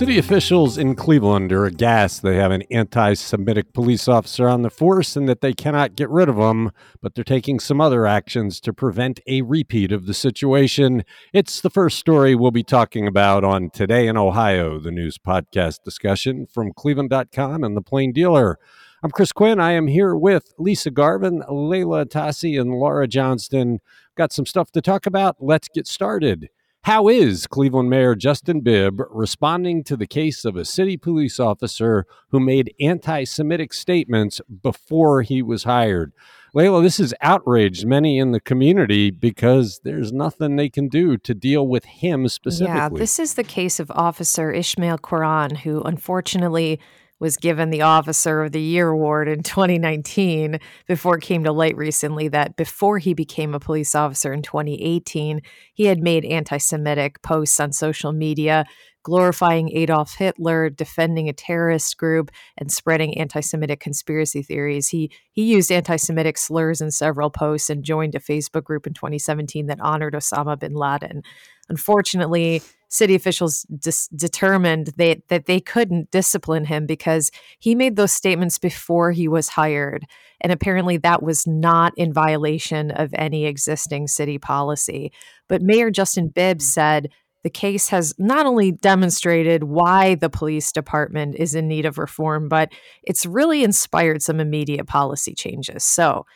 City 0.00 0.16
officials 0.16 0.78
in 0.78 0.94
Cleveland 0.94 1.52
are 1.52 1.66
aghast 1.66 2.22
they 2.22 2.36
have 2.36 2.52
an 2.52 2.62
anti 2.70 3.12
Semitic 3.12 3.74
police 3.74 4.08
officer 4.08 4.48
on 4.48 4.62
the 4.62 4.70
force 4.70 5.14
and 5.14 5.28
that 5.28 5.42
they 5.42 5.52
cannot 5.52 5.94
get 5.94 6.08
rid 6.08 6.26
of 6.26 6.38
him, 6.38 6.70
but 7.02 7.14
they're 7.14 7.22
taking 7.22 7.60
some 7.60 7.82
other 7.82 8.06
actions 8.06 8.62
to 8.62 8.72
prevent 8.72 9.20
a 9.26 9.42
repeat 9.42 9.92
of 9.92 10.06
the 10.06 10.14
situation. 10.14 11.04
It's 11.34 11.60
the 11.60 11.68
first 11.68 11.98
story 11.98 12.34
we'll 12.34 12.50
be 12.50 12.62
talking 12.62 13.06
about 13.06 13.44
on 13.44 13.68
Today 13.68 14.08
in 14.08 14.16
Ohio, 14.16 14.80
the 14.80 14.90
news 14.90 15.18
podcast 15.18 15.82
discussion 15.84 16.46
from 16.46 16.72
Cleveland.com 16.72 17.62
and 17.62 17.76
The 17.76 17.82
Plain 17.82 18.14
Dealer. 18.14 18.58
I'm 19.02 19.10
Chris 19.10 19.32
Quinn. 19.32 19.60
I 19.60 19.72
am 19.72 19.86
here 19.86 20.16
with 20.16 20.54
Lisa 20.56 20.90
Garvin, 20.90 21.42
Leila 21.46 22.06
Atassi, 22.06 22.58
and 22.58 22.70
Laura 22.70 23.06
Johnston. 23.06 23.80
Got 24.16 24.32
some 24.32 24.46
stuff 24.46 24.72
to 24.72 24.80
talk 24.80 25.04
about. 25.04 25.36
Let's 25.40 25.68
get 25.68 25.86
started. 25.86 26.48
How 26.84 27.08
is 27.08 27.46
Cleveland 27.46 27.90
Mayor 27.90 28.14
Justin 28.14 28.60
Bibb 28.60 29.02
responding 29.10 29.84
to 29.84 29.98
the 29.98 30.06
case 30.06 30.46
of 30.46 30.56
a 30.56 30.64
city 30.64 30.96
police 30.96 31.38
officer 31.38 32.06
who 32.30 32.40
made 32.40 32.74
anti 32.80 33.24
Semitic 33.24 33.74
statements 33.74 34.40
before 34.62 35.20
he 35.20 35.42
was 35.42 35.64
hired? 35.64 36.12
Leila, 36.54 36.82
this 36.82 36.96
has 36.96 37.14
outraged 37.20 37.86
many 37.86 38.18
in 38.18 38.32
the 38.32 38.40
community 38.40 39.10
because 39.10 39.80
there's 39.84 40.10
nothing 40.10 40.56
they 40.56 40.70
can 40.70 40.88
do 40.88 41.18
to 41.18 41.34
deal 41.34 41.68
with 41.68 41.84
him 41.84 42.26
specifically. 42.28 42.74
Yeah, 42.74 42.88
this 42.88 43.18
is 43.18 43.34
the 43.34 43.44
case 43.44 43.78
of 43.78 43.90
Officer 43.92 44.50
Ishmael 44.50 44.98
Quran, 44.98 45.58
who 45.58 45.82
unfortunately 45.82 46.80
was 47.20 47.36
given 47.36 47.70
the 47.70 47.82
Officer 47.82 48.42
of 48.42 48.52
the 48.52 48.60
Year 48.60 48.88
award 48.88 49.28
in 49.28 49.42
2019 49.44 50.58
before 50.88 51.18
it 51.18 51.22
came 51.22 51.44
to 51.44 51.52
light 51.52 51.76
recently 51.76 52.26
that 52.28 52.56
before 52.56 52.98
he 52.98 53.14
became 53.14 53.54
a 53.54 53.60
police 53.60 53.94
officer 53.94 54.32
in 54.32 54.42
2018, 54.42 55.42
he 55.72 55.84
had 55.84 56.02
made 56.02 56.24
anti 56.24 56.58
Semitic 56.58 57.22
posts 57.22 57.60
on 57.60 57.72
social 57.72 58.12
media 58.12 58.64
glorifying 59.02 59.70
Adolf 59.70 60.14
Hitler, 60.14 60.68
defending 60.68 61.28
a 61.28 61.32
terrorist 61.32 61.96
group, 61.96 62.30
and 62.56 62.70
spreading 62.70 63.16
anti-Semitic 63.16 63.80
conspiracy 63.80 64.42
theories. 64.42 64.88
He 64.88 65.10
he 65.32 65.44
used 65.44 65.72
anti-Semitic 65.72 66.36
slurs 66.36 66.80
in 66.80 66.90
several 66.90 67.30
posts 67.30 67.70
and 67.70 67.84
joined 67.84 68.14
a 68.14 68.20
Facebook 68.20 68.64
group 68.64 68.86
in 68.86 68.94
2017 68.94 69.66
that 69.66 69.80
honored 69.80 70.14
Osama 70.14 70.58
bin 70.58 70.74
Laden. 70.74 71.22
Unfortunately, 71.70 72.62
city 72.88 73.14
officials 73.14 73.62
dis- 73.78 74.08
determined 74.08 74.88
they, 74.96 75.22
that 75.28 75.46
they 75.46 75.60
couldn't 75.60 76.10
discipline 76.10 76.64
him 76.64 76.84
because 76.84 77.30
he 77.58 77.74
made 77.74 77.96
those 77.96 78.12
statements 78.12 78.58
before 78.58 79.12
he 79.12 79.28
was 79.28 79.48
hired. 79.48 80.04
And 80.40 80.52
apparently, 80.52 80.98
that 80.98 81.22
was 81.22 81.46
not 81.46 81.92
in 81.96 82.12
violation 82.12 82.90
of 82.90 83.14
any 83.14 83.46
existing 83.46 84.08
city 84.08 84.38
policy. 84.38 85.12
But 85.48 85.62
Mayor 85.62 85.90
Justin 85.90 86.28
Bibbs 86.28 86.66
hmm. 86.66 86.70
said 86.70 87.08
the 87.42 87.50
case 87.50 87.88
has 87.88 88.14
not 88.18 88.44
only 88.44 88.72
demonstrated 88.72 89.64
why 89.64 90.14
the 90.14 90.28
police 90.28 90.72
department 90.72 91.36
is 91.36 91.54
in 91.54 91.68
need 91.68 91.86
of 91.86 91.96
reform, 91.96 92.48
but 92.48 92.70
it's 93.02 93.24
really 93.24 93.64
inspired 93.64 94.22
some 94.22 94.40
immediate 94.40 94.86
policy 94.86 95.34
changes. 95.34 95.84
So, 95.84 96.26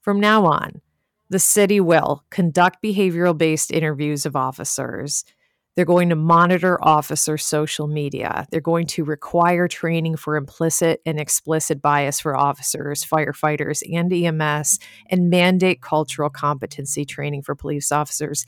from 0.00 0.18
now 0.18 0.46
on, 0.46 0.80
the 1.30 1.38
city 1.38 1.80
will 1.80 2.24
conduct 2.30 2.82
behavioral 2.82 3.36
based 3.36 3.70
interviews 3.70 4.24
of 4.26 4.36
officers. 4.36 5.24
They're 5.76 5.84
going 5.84 6.08
to 6.08 6.16
monitor 6.16 6.82
officer 6.82 7.38
social 7.38 7.86
media. 7.86 8.46
They're 8.50 8.60
going 8.60 8.86
to 8.88 9.04
require 9.04 9.68
training 9.68 10.16
for 10.16 10.36
implicit 10.36 11.00
and 11.06 11.20
explicit 11.20 11.80
bias 11.80 12.18
for 12.18 12.36
officers, 12.36 13.04
firefighters, 13.04 13.82
and 13.94 14.12
EMS, 14.12 14.80
and 15.08 15.30
mandate 15.30 15.80
cultural 15.80 16.30
competency 16.30 17.04
training 17.04 17.42
for 17.42 17.54
police 17.54 17.92
officers. 17.92 18.44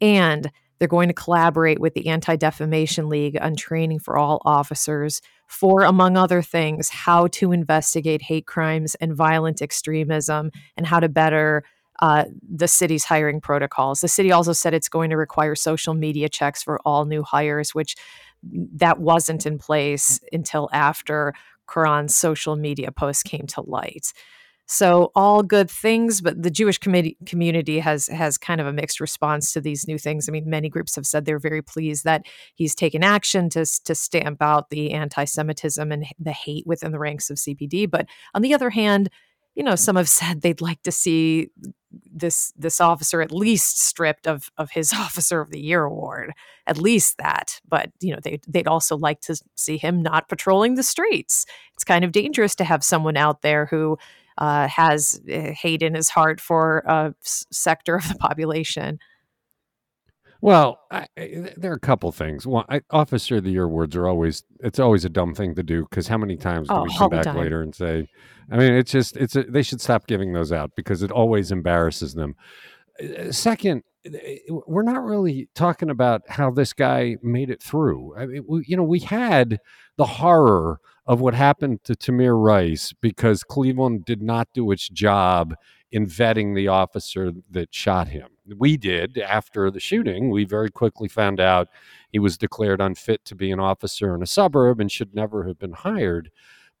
And 0.00 0.50
they're 0.82 0.88
going 0.88 1.06
to 1.06 1.14
collaborate 1.14 1.78
with 1.78 1.94
the 1.94 2.08
Anti 2.08 2.34
Defamation 2.34 3.08
League 3.08 3.38
on 3.40 3.54
training 3.54 4.00
for 4.00 4.18
all 4.18 4.42
officers 4.44 5.22
for, 5.46 5.82
among 5.82 6.16
other 6.16 6.42
things, 6.42 6.88
how 6.88 7.28
to 7.28 7.52
investigate 7.52 8.22
hate 8.22 8.46
crimes 8.46 8.96
and 8.96 9.14
violent 9.14 9.62
extremism 9.62 10.50
and 10.76 10.84
how 10.84 10.98
to 10.98 11.08
better 11.08 11.62
uh, 12.02 12.24
the 12.50 12.66
city's 12.66 13.04
hiring 13.04 13.40
protocols. 13.40 14.00
The 14.00 14.08
city 14.08 14.32
also 14.32 14.52
said 14.52 14.74
it's 14.74 14.88
going 14.88 15.08
to 15.10 15.16
require 15.16 15.54
social 15.54 15.94
media 15.94 16.28
checks 16.28 16.60
for 16.60 16.80
all 16.84 17.04
new 17.04 17.22
hires, 17.22 17.76
which 17.76 17.96
that 18.42 18.98
wasn't 18.98 19.46
in 19.46 19.56
place 19.56 20.18
until 20.32 20.68
after 20.72 21.32
Quran's 21.68 22.14
social 22.16 22.56
media 22.56 22.90
post 22.90 23.24
came 23.24 23.46
to 23.46 23.60
light. 23.60 24.12
So 24.66 25.12
all 25.14 25.44
good 25.44 25.70
things, 25.70 26.20
but 26.20 26.42
the 26.42 26.50
Jewish 26.50 26.78
community 26.78 27.78
has 27.78 28.08
has 28.08 28.36
kind 28.36 28.60
of 28.60 28.66
a 28.66 28.72
mixed 28.72 29.00
response 29.00 29.52
to 29.52 29.60
these 29.60 29.86
new 29.86 29.98
things. 29.98 30.28
I 30.28 30.32
mean, 30.32 30.48
many 30.50 30.68
groups 30.68 30.96
have 30.96 31.06
said 31.06 31.24
they're 31.24 31.38
very 31.38 31.62
pleased 31.62 32.04
that 32.04 32.24
he's 32.56 32.74
taken 32.74 33.04
action 33.04 33.48
to 33.50 33.64
to 33.84 33.94
stamp 33.94 34.42
out 34.42 34.70
the 34.70 34.92
anti-Semitism 34.92 35.92
and 35.92 36.06
the 36.18 36.32
hate 36.32 36.66
within 36.66 36.90
the 36.90 36.98
ranks 36.98 37.30
of 37.30 37.36
CPD. 37.36 37.88
But 37.88 38.06
on 38.34 38.42
the 38.42 38.54
other 38.54 38.70
hand, 38.70 39.08
you 39.54 39.62
know, 39.62 39.74
some 39.76 39.96
have 39.96 40.08
said 40.08 40.40
they'd 40.40 40.60
like 40.60 40.82
to 40.82 40.92
see 40.92 41.50
this 42.10 42.52
this 42.56 42.80
officer 42.80 43.20
at 43.20 43.32
least 43.32 43.80
stripped 43.82 44.26
of 44.26 44.50
of 44.56 44.70
his 44.70 44.92
officer 44.98 45.40
of 45.40 45.50
the 45.50 45.60
year 45.60 45.84
award 45.84 46.32
at 46.66 46.78
least 46.78 47.18
that 47.18 47.60
but 47.68 47.90
you 48.00 48.10
know 48.10 48.18
they 48.22 48.40
they'd 48.48 48.66
also 48.66 48.96
like 48.96 49.20
to 49.20 49.36
see 49.56 49.76
him 49.76 50.00
not 50.00 50.26
patrolling 50.26 50.74
the 50.74 50.82
streets 50.82 51.44
it's 51.74 51.84
kind 51.84 52.02
of 52.02 52.10
dangerous 52.10 52.54
to 52.54 52.64
have 52.64 52.82
someone 52.82 53.18
out 53.18 53.42
there 53.42 53.66
who 53.66 53.98
uh, 54.38 54.68
has 54.68 55.20
uh, 55.32 55.52
hate 55.52 55.82
in 55.82 55.94
his 55.94 56.08
heart 56.08 56.40
for 56.40 56.78
a 56.86 57.14
s- 57.24 57.44
sector 57.50 57.96
of 57.96 58.08
the 58.08 58.14
population. 58.16 58.98
Well, 60.42 60.80
I, 60.90 61.06
there 61.56 61.70
are 61.70 61.76
a 61.76 61.80
couple 61.80 62.10
things. 62.10 62.48
One, 62.48 62.64
I, 62.68 62.80
Officer 62.90 63.36
of 63.36 63.44
the 63.44 63.52
Year 63.52 63.62
awards 63.62 63.94
are 63.94 64.08
always 64.08 64.42
it's 64.58 64.80
always 64.80 65.04
a 65.04 65.08
dumb 65.08 65.36
thing 65.36 65.54
to 65.54 65.62
do 65.62 65.86
because 65.88 66.08
how 66.08 66.18
many 66.18 66.36
times 66.36 66.66
do 66.66 66.74
oh, 66.74 66.82
we 66.82 66.96
come 66.98 67.10
back 67.10 67.26
time. 67.26 67.36
later 67.36 67.62
and 67.62 67.72
say, 67.72 68.08
I 68.50 68.56
mean, 68.56 68.72
it's 68.72 68.90
just 68.90 69.16
it's 69.16 69.36
a, 69.36 69.44
they 69.44 69.62
should 69.62 69.80
stop 69.80 70.08
giving 70.08 70.32
those 70.32 70.50
out 70.50 70.72
because 70.74 71.04
it 71.04 71.12
always 71.12 71.52
embarrasses 71.52 72.14
them. 72.14 72.34
Uh, 73.00 73.30
second, 73.30 73.84
we're 74.66 74.82
not 74.82 75.04
really 75.04 75.48
talking 75.54 75.90
about 75.90 76.22
how 76.28 76.50
this 76.50 76.72
guy 76.72 77.18
made 77.22 77.48
it 77.48 77.62
through. 77.62 78.16
I 78.18 78.26
mean, 78.26 78.44
we, 78.48 78.64
you 78.66 78.76
know, 78.76 78.82
we 78.82 78.98
had 78.98 79.60
the 79.96 80.06
horror 80.06 80.80
of 81.06 81.20
what 81.20 81.34
happened 81.34 81.84
to 81.84 81.94
Tamir 81.94 82.36
Rice 82.36 82.92
because 83.00 83.44
Cleveland 83.44 84.04
did 84.04 84.20
not 84.22 84.48
do 84.54 84.72
its 84.72 84.88
job 84.88 85.54
in 85.92 86.06
vetting 86.06 86.56
the 86.56 86.66
officer 86.66 87.30
that 87.50 87.72
shot 87.72 88.08
him. 88.08 88.28
We 88.56 88.76
did 88.76 89.18
after 89.18 89.70
the 89.70 89.80
shooting. 89.80 90.30
We 90.30 90.44
very 90.44 90.70
quickly 90.70 91.08
found 91.08 91.40
out 91.40 91.68
he 92.10 92.18
was 92.18 92.36
declared 92.36 92.80
unfit 92.80 93.24
to 93.26 93.34
be 93.34 93.50
an 93.50 93.60
officer 93.60 94.14
in 94.14 94.22
a 94.22 94.26
suburb 94.26 94.80
and 94.80 94.90
should 94.90 95.14
never 95.14 95.44
have 95.44 95.58
been 95.58 95.72
hired. 95.72 96.30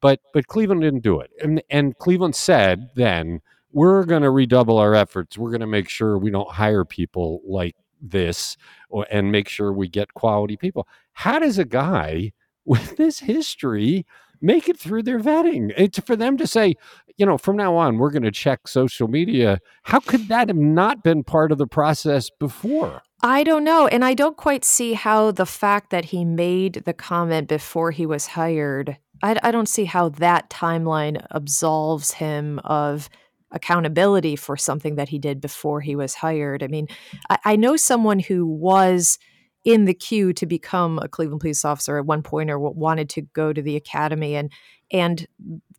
But 0.00 0.20
but 0.32 0.48
Cleveland 0.48 0.82
didn't 0.82 1.02
do 1.02 1.20
it. 1.20 1.30
And 1.42 1.62
and 1.70 1.96
Cleveland 1.98 2.34
said 2.34 2.90
then, 2.96 3.40
we're 3.72 4.04
going 4.04 4.22
to 4.22 4.30
redouble 4.30 4.78
our 4.78 4.94
efforts. 4.94 5.38
We're 5.38 5.50
going 5.50 5.60
to 5.60 5.66
make 5.66 5.88
sure 5.88 6.18
we 6.18 6.30
don't 6.30 6.50
hire 6.50 6.84
people 6.84 7.40
like 7.46 7.76
this 8.00 8.56
or, 8.90 9.06
and 9.10 9.32
make 9.32 9.48
sure 9.48 9.72
we 9.72 9.88
get 9.88 10.14
quality 10.14 10.56
people. 10.56 10.86
How 11.12 11.38
does 11.38 11.58
a 11.58 11.64
guy 11.64 12.32
with 12.64 12.96
this 12.96 13.20
history 13.20 14.06
make 14.42 14.68
it 14.68 14.78
through 14.78 15.04
their 15.04 15.20
vetting. 15.20 15.72
It's 15.76 15.98
for 16.00 16.16
them 16.16 16.36
to 16.36 16.46
say, 16.46 16.74
you 17.16 17.26
know, 17.26 17.38
from 17.38 17.56
now 17.56 17.76
on, 17.76 17.98
we're 17.98 18.10
going 18.10 18.22
to 18.22 18.30
check 18.30 18.66
social 18.66 19.08
media. 19.08 19.60
How 19.84 20.00
could 20.00 20.28
that 20.28 20.48
have 20.48 20.56
not 20.56 21.02
been 21.04 21.24
part 21.24 21.52
of 21.52 21.58
the 21.58 21.66
process 21.66 22.30
before? 22.30 23.02
I 23.22 23.44
don't 23.44 23.64
know. 23.64 23.86
And 23.86 24.04
I 24.04 24.14
don't 24.14 24.36
quite 24.36 24.64
see 24.64 24.94
how 24.94 25.30
the 25.30 25.46
fact 25.46 25.90
that 25.90 26.06
he 26.06 26.24
made 26.24 26.82
the 26.84 26.92
comment 26.92 27.48
before 27.48 27.92
he 27.92 28.04
was 28.04 28.26
hired, 28.26 28.96
I, 29.22 29.38
I 29.42 29.50
don't 29.52 29.68
see 29.68 29.84
how 29.84 30.08
that 30.10 30.50
timeline 30.50 31.24
absolves 31.30 32.12
him 32.12 32.58
of 32.64 33.08
accountability 33.52 34.34
for 34.34 34.56
something 34.56 34.96
that 34.96 35.10
he 35.10 35.18
did 35.18 35.40
before 35.40 35.80
he 35.80 35.94
was 35.94 36.14
hired. 36.14 36.62
I 36.62 36.66
mean, 36.66 36.88
I, 37.30 37.38
I 37.44 37.56
know 37.56 37.76
someone 37.76 38.18
who 38.18 38.46
was 38.46 39.18
in 39.64 39.84
the 39.84 39.94
queue 39.94 40.32
to 40.32 40.46
become 40.46 40.98
a 40.98 41.08
Cleveland 41.08 41.40
police 41.40 41.64
officer 41.64 41.98
at 41.98 42.06
one 42.06 42.22
point 42.22 42.50
or 42.50 42.58
wanted 42.58 43.08
to 43.10 43.22
go 43.22 43.52
to 43.52 43.62
the 43.62 43.76
academy 43.76 44.34
and 44.34 44.50
and 44.90 45.26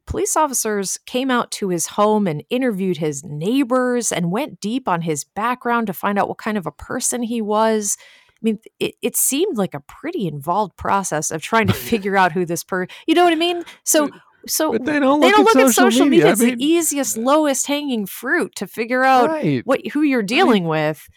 police 0.06 0.36
officers 0.36 0.98
came 1.06 1.30
out 1.30 1.52
to 1.52 1.70
his 1.70 1.88
home 1.88 2.28
and 2.28 2.44
interviewed 2.50 2.98
his 2.98 3.24
neighbors 3.24 4.12
and 4.12 4.32
went 4.32 4.60
deep 4.60 4.88
on 4.88 5.02
his 5.02 5.24
background 5.24 5.88
to 5.88 5.94
find 5.94 6.18
out 6.18 6.28
what 6.28 6.38
kind 6.38 6.58
of 6.58 6.66
a 6.66 6.72
person 6.72 7.24
he 7.24 7.42
was. 7.42 7.98
I 8.00 8.40
mean, 8.42 8.60
it, 8.80 8.96
it 9.02 9.16
seemed 9.16 9.58
like 9.58 9.74
a 9.74 9.80
pretty 9.82 10.28
involved 10.28 10.76
process 10.78 11.32
of 11.32 11.42
trying 11.42 11.68
to 11.68 11.74
figure 11.92 12.18
out 12.18 12.32
who 12.32 12.46
this 12.46 12.64
person, 12.64 12.94
you 13.08 13.16
know 13.16 13.24
what 13.24 13.34
I 13.34 13.38
mean? 13.38 13.64
So, 13.84 14.10
so 14.48 14.74
but 14.74 14.84
they 14.84 15.00
don't 15.00 15.22
look, 15.22 15.30
they 15.30 15.32
don't 15.32 15.48
at, 15.48 15.56
look 15.56 15.74
social 15.74 15.86
at 15.86 15.92
social 15.94 16.06
media. 16.06 16.26
media. 16.26 16.32
It's 16.32 16.42
I 16.42 16.46
mean, 16.46 16.58
the 16.58 16.66
easiest, 16.66 17.18
uh 17.18 17.22
lowest 17.22 17.68
hanging 17.68 18.06
fruit 18.06 18.56
to 18.56 18.68
figure 18.68 19.04
out 19.04 19.30
right. 19.30 19.66
what 19.66 19.86
who 19.88 20.02
you're 20.02 20.24
dealing 20.24 20.64
I 20.64 20.66
mean, 20.66 20.70
with. 20.70 21.08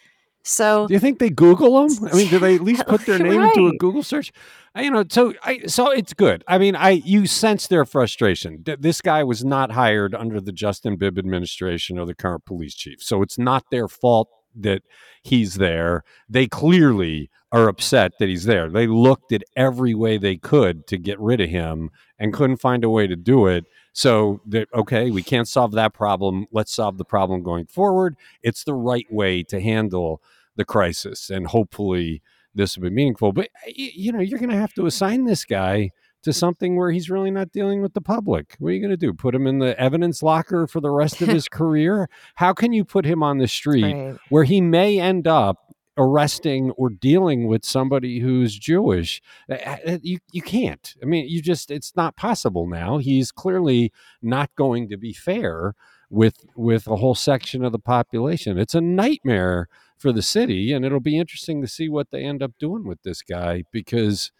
So 0.47 0.87
do 0.87 0.93
you 0.93 0.99
think 0.99 1.19
they 1.19 1.29
Google 1.29 1.87
them? 1.87 2.09
I 2.09 2.15
mean, 2.15 2.29
do 2.29 2.39
they 2.39 2.55
at 2.55 2.61
least 2.61 2.87
put 2.87 3.05
their 3.05 3.19
name 3.23 3.37
right. 3.37 3.55
into 3.55 3.67
a 3.67 3.77
Google 3.77 4.01
search? 4.01 4.31
You 4.75 4.91
know, 4.91 5.03
so 5.09 5.33
I 5.43 5.61
so 5.67 5.91
it's 5.91 6.13
good. 6.13 6.43
I 6.47 6.57
mean, 6.57 6.75
I 6.75 6.91
you 6.91 7.27
sense 7.27 7.67
their 7.67 7.83
frustration. 7.83 8.63
This 8.79 9.01
guy 9.01 9.23
was 9.23 9.43
not 9.43 9.71
hired 9.71 10.15
under 10.15 10.39
the 10.39 10.51
Justin 10.51 10.95
Bibb 10.95 11.17
administration 11.17 11.99
or 11.99 12.05
the 12.05 12.15
current 12.15 12.45
police 12.45 12.75
chief, 12.75 13.01
so 13.01 13.21
it's 13.21 13.37
not 13.37 13.65
their 13.71 13.87
fault 13.87 14.29
that 14.55 14.83
he's 15.21 15.55
there. 15.55 16.03
They 16.29 16.47
clearly 16.47 17.29
are 17.51 17.67
upset 17.67 18.13
that 18.19 18.29
he's 18.29 18.45
there. 18.45 18.69
They 18.69 18.87
looked 18.87 19.31
at 19.31 19.43
every 19.55 19.93
way 19.93 20.17
they 20.17 20.37
could 20.37 20.85
to 20.87 20.97
get 20.97 21.19
rid 21.19 21.39
of 21.41 21.49
him 21.49 21.91
and 22.19 22.33
couldn't 22.33 22.57
find 22.57 22.83
a 22.83 22.89
way 22.89 23.07
to 23.07 23.15
do 23.15 23.47
it. 23.47 23.65
So 23.93 24.41
that 24.45 24.67
okay, 24.73 25.11
we 25.11 25.23
can't 25.23 25.47
solve 25.47 25.71
that 25.73 25.93
problem. 25.93 26.45
Let's 26.51 26.73
solve 26.73 26.97
the 26.97 27.05
problem 27.05 27.41
going 27.41 27.65
forward. 27.65 28.15
It's 28.43 28.63
the 28.63 28.75
right 28.75 29.11
way 29.11 29.43
to 29.43 29.59
handle 29.59 30.21
the 30.57 30.65
crisis, 30.65 31.29
and 31.29 31.47
hopefully 31.47 32.21
this 32.53 32.75
will 32.75 32.83
be 32.83 32.95
meaningful. 32.95 33.31
But 33.31 33.49
eh, 33.67 33.71
you 33.95 34.11
know, 34.11 34.19
you're 34.19 34.39
going 34.39 34.51
to 34.51 34.57
have 34.57 34.73
to 34.73 34.85
assign 34.85 35.25
this 35.25 35.45
guy 35.45 35.91
to 36.23 36.33
something 36.33 36.75
where 36.75 36.91
he's 36.91 37.09
really 37.09 37.31
not 37.31 37.51
dealing 37.51 37.81
with 37.81 37.93
the 37.93 38.01
public. 38.01 38.55
What 38.59 38.69
are 38.69 38.71
you 38.73 38.81
going 38.81 38.91
to 38.91 38.97
do? 38.97 39.13
Put 39.13 39.35
him 39.35 39.47
in 39.47 39.59
the 39.59 39.79
evidence 39.79 40.21
locker 40.21 40.67
for 40.67 40.81
the 40.81 40.89
rest 40.89 41.21
of 41.21 41.27
his 41.29 41.47
career? 41.47 42.09
How 42.35 42.53
can 42.53 42.73
you 42.73 42.83
put 42.83 43.05
him 43.05 43.23
on 43.23 43.37
the 43.37 43.47
street 43.47 43.93
right. 43.93 44.17
where 44.29 44.43
he 44.43 44.59
may 44.59 44.99
end 44.99 45.27
up 45.27 45.67
arresting 45.97 46.71
or 46.71 46.89
dealing 46.89 47.47
with 47.47 47.65
somebody 47.65 48.19
who's 48.19 48.57
Jewish. 48.57 49.21
Eh, 49.49 49.77
eh, 49.83 49.97
you 50.03 50.19
you 50.31 50.41
can't. 50.41 50.95
I 51.01 51.05
mean, 51.05 51.27
you 51.27 51.41
just 51.41 51.71
it's 51.71 51.95
not 51.95 52.15
possible 52.15 52.67
now. 52.67 52.99
He's 52.99 53.31
clearly 53.31 53.91
not 54.21 54.51
going 54.55 54.89
to 54.89 54.97
be 54.97 55.11
fair 55.13 55.73
with 56.09 56.45
with 56.55 56.87
a 56.87 56.97
whole 56.97 57.15
section 57.15 57.65
of 57.65 57.71
the 57.71 57.79
population. 57.79 58.57
It's 58.57 58.75
a 58.75 58.81
nightmare 58.81 59.67
for 59.97 60.11
the 60.11 60.21
city, 60.21 60.73
and 60.73 60.85
it'll 60.85 60.99
be 60.99 61.17
interesting 61.17 61.61
to 61.61 61.67
see 61.67 61.89
what 61.89 62.11
they 62.11 62.23
end 62.23 62.43
up 62.43 62.51
doing 62.59 62.87
with 62.87 63.01
this 63.03 63.21
guy 63.21 63.63
because 63.71 64.31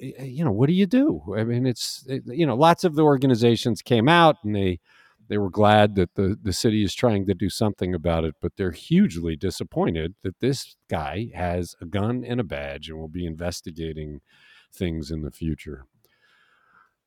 eh, 0.00 0.12
eh, 0.18 0.24
you 0.24 0.44
know 0.44 0.52
what 0.52 0.68
do 0.68 0.74
you 0.74 0.86
do? 0.86 1.22
I 1.36 1.44
mean, 1.44 1.66
it's 1.66 2.06
eh, 2.08 2.20
you 2.26 2.46
know 2.46 2.56
lots 2.56 2.84
of 2.84 2.94
the 2.94 3.02
organizations 3.02 3.82
came 3.82 4.08
out 4.08 4.36
and 4.44 4.54
they 4.54 4.80
they 5.28 5.38
were 5.38 5.50
glad 5.50 5.94
that 5.94 6.16
the, 6.16 6.36
the 6.42 6.52
city 6.52 6.82
is 6.82 6.92
trying 6.92 7.24
to 7.26 7.34
do 7.34 7.48
something 7.48 7.94
about 7.94 8.24
it, 8.24 8.34
but 8.42 8.52
they're 8.56 8.72
hugely 8.72 9.36
disappointed 9.36 10.16
that 10.24 10.40
this 10.40 10.74
guy 10.88 11.30
has 11.34 11.76
a 11.80 11.86
gun 11.86 12.24
and 12.24 12.40
a 12.40 12.44
badge 12.44 12.88
and 12.88 12.98
will 12.98 13.08
be 13.08 13.24
investigating 13.24 14.22
things 14.74 15.08
in 15.08 15.22
the 15.22 15.30
future. 15.30 15.84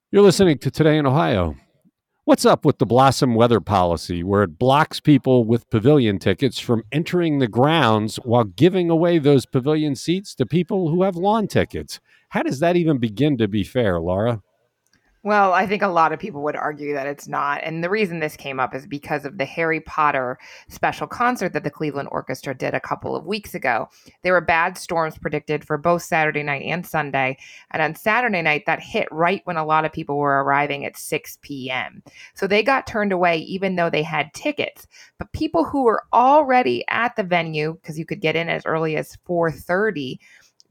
You're 0.10 0.22
listening 0.22 0.58
to 0.60 0.72
Today 0.72 0.98
in 0.98 1.06
Ohio. 1.06 1.56
What's 2.26 2.46
up 2.46 2.64
with 2.64 2.78
the 2.78 2.86
Blossom 2.86 3.36
weather 3.36 3.60
policy, 3.60 4.24
where 4.24 4.44
it 4.44 4.58
blocks 4.58 5.02
people 5.02 5.44
with 5.44 5.70
pavilion 5.70 6.20
tickets 6.20 6.58
from 6.58 6.84
entering 6.90 7.40
the 7.40 7.50
grounds 7.50 8.16
while 8.16 8.46
giving 8.46 8.90
away 8.90 9.20
those 9.20 9.46
pavilion 9.46 9.94
seats 9.98 10.34
to 10.36 10.46
people 10.46 10.88
who 10.88 11.04
have 11.04 11.18
lawn 11.18 11.48
tickets? 11.48 12.00
How 12.30 12.42
does 12.44 12.60
that 12.60 12.78
even 12.78 12.98
begin 12.98 13.38
to 13.40 13.50
be 13.50 13.66
fair, 13.66 14.00
Laura? 14.00 14.42
Well, 15.26 15.54
I 15.54 15.66
think 15.66 15.82
a 15.82 15.88
lot 15.88 16.12
of 16.12 16.20
people 16.20 16.44
would 16.44 16.58
argue 16.58 16.94
that 16.94 17.08
it's 17.08 17.30
not. 17.30 17.62
And 17.64 17.82
the 17.82 17.90
reason 17.90 18.20
this 18.20 18.36
came 18.36 18.60
up 18.60 18.76
is 18.76 18.86
because 18.86 19.24
of 19.24 19.38
the 19.38 19.46
Harry 19.46 19.80
Potter 19.80 20.38
special 20.68 21.08
concert 21.08 21.54
that 21.54 21.64
the 21.64 21.70
Cleveland 21.70 22.10
Orchestra 22.12 22.54
did 22.54 22.74
a 22.74 22.82
couple 22.82 23.16
of 23.16 23.26
weeks 23.26 23.56
ago. 23.56 23.88
There 24.24 24.34
were 24.34 24.42
bad 24.42 24.78
storms 24.78 25.18
predicted 25.18 25.64
for 25.66 25.78
both 25.78 26.02
Saturday 26.02 26.44
night 26.44 26.64
and 26.64 26.86
Sunday. 26.86 27.38
And 27.72 27.82
on 27.82 27.96
Saturday 27.96 28.42
night, 28.42 28.64
that 28.66 28.82
hit 28.82 29.08
right 29.12 29.42
when 29.46 29.56
a 29.56 29.66
lot 29.66 29.86
of 29.86 29.94
people 29.94 30.18
were 30.18 30.44
arriving 30.44 30.84
at 30.84 30.98
6 30.98 31.38
p.m. 31.42 32.04
So 32.34 32.46
they 32.46 32.62
got 32.62 32.86
turned 32.86 33.14
away 33.14 33.38
even 33.38 33.78
though 33.78 33.90
they 33.90 34.04
had 34.04 34.34
tickets. 34.34 34.88
But 35.20 35.32
people 35.32 35.64
who 35.64 35.84
were 35.84 36.04
already 36.12 36.84
at 36.90 37.16
the 37.16 37.24
venue, 37.24 37.76
because 37.76 37.98
you 37.98 38.06
could 38.06 38.20
get 38.20 38.36
in 38.36 38.50
as 38.50 38.66
early 38.66 38.98
as 38.98 39.18
430, 39.24 40.20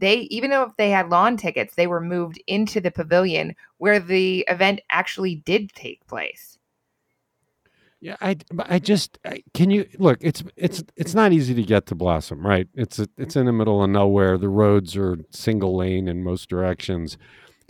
they 0.03 0.17
even 0.33 0.51
though 0.51 0.65
if 0.65 0.77
they 0.77 0.91
had 0.91 1.11
lawn 1.11 1.37
tickets, 1.37 1.77
they 1.77 1.87
were 1.87 2.01
moved 2.01 2.43
into 2.49 2.81
the 2.81 2.91
pavilion 2.91 3.55
where 3.79 4.01
the 4.01 4.45
event 4.49 4.81
actually 4.91 5.37
did 5.37 5.73
take 5.75 6.05
place. 6.09 6.59
Yeah, 8.01 8.17
I, 8.21 8.37
I 8.59 8.81
just 8.81 9.21
I, 9.25 9.45
can 9.55 9.71
you 9.71 9.87
look. 9.99 10.19
It's 10.21 10.43
it's 10.57 10.83
it's 10.97 11.15
not 11.15 11.33
easy 11.33 11.55
to 11.55 11.63
get 11.63 11.87
to 11.87 11.95
Blossom, 11.95 12.45
right? 12.45 12.67
It's 12.75 12.99
a, 12.99 13.07
it's 13.17 13.37
in 13.37 13.47
the 13.47 13.53
middle 13.53 13.81
of 13.81 13.91
nowhere. 13.91 14.37
The 14.39 14.49
roads 14.49 14.97
are 14.97 15.19
single 15.31 15.77
lane 15.77 16.09
in 16.09 16.25
most 16.25 16.49
directions. 16.49 17.17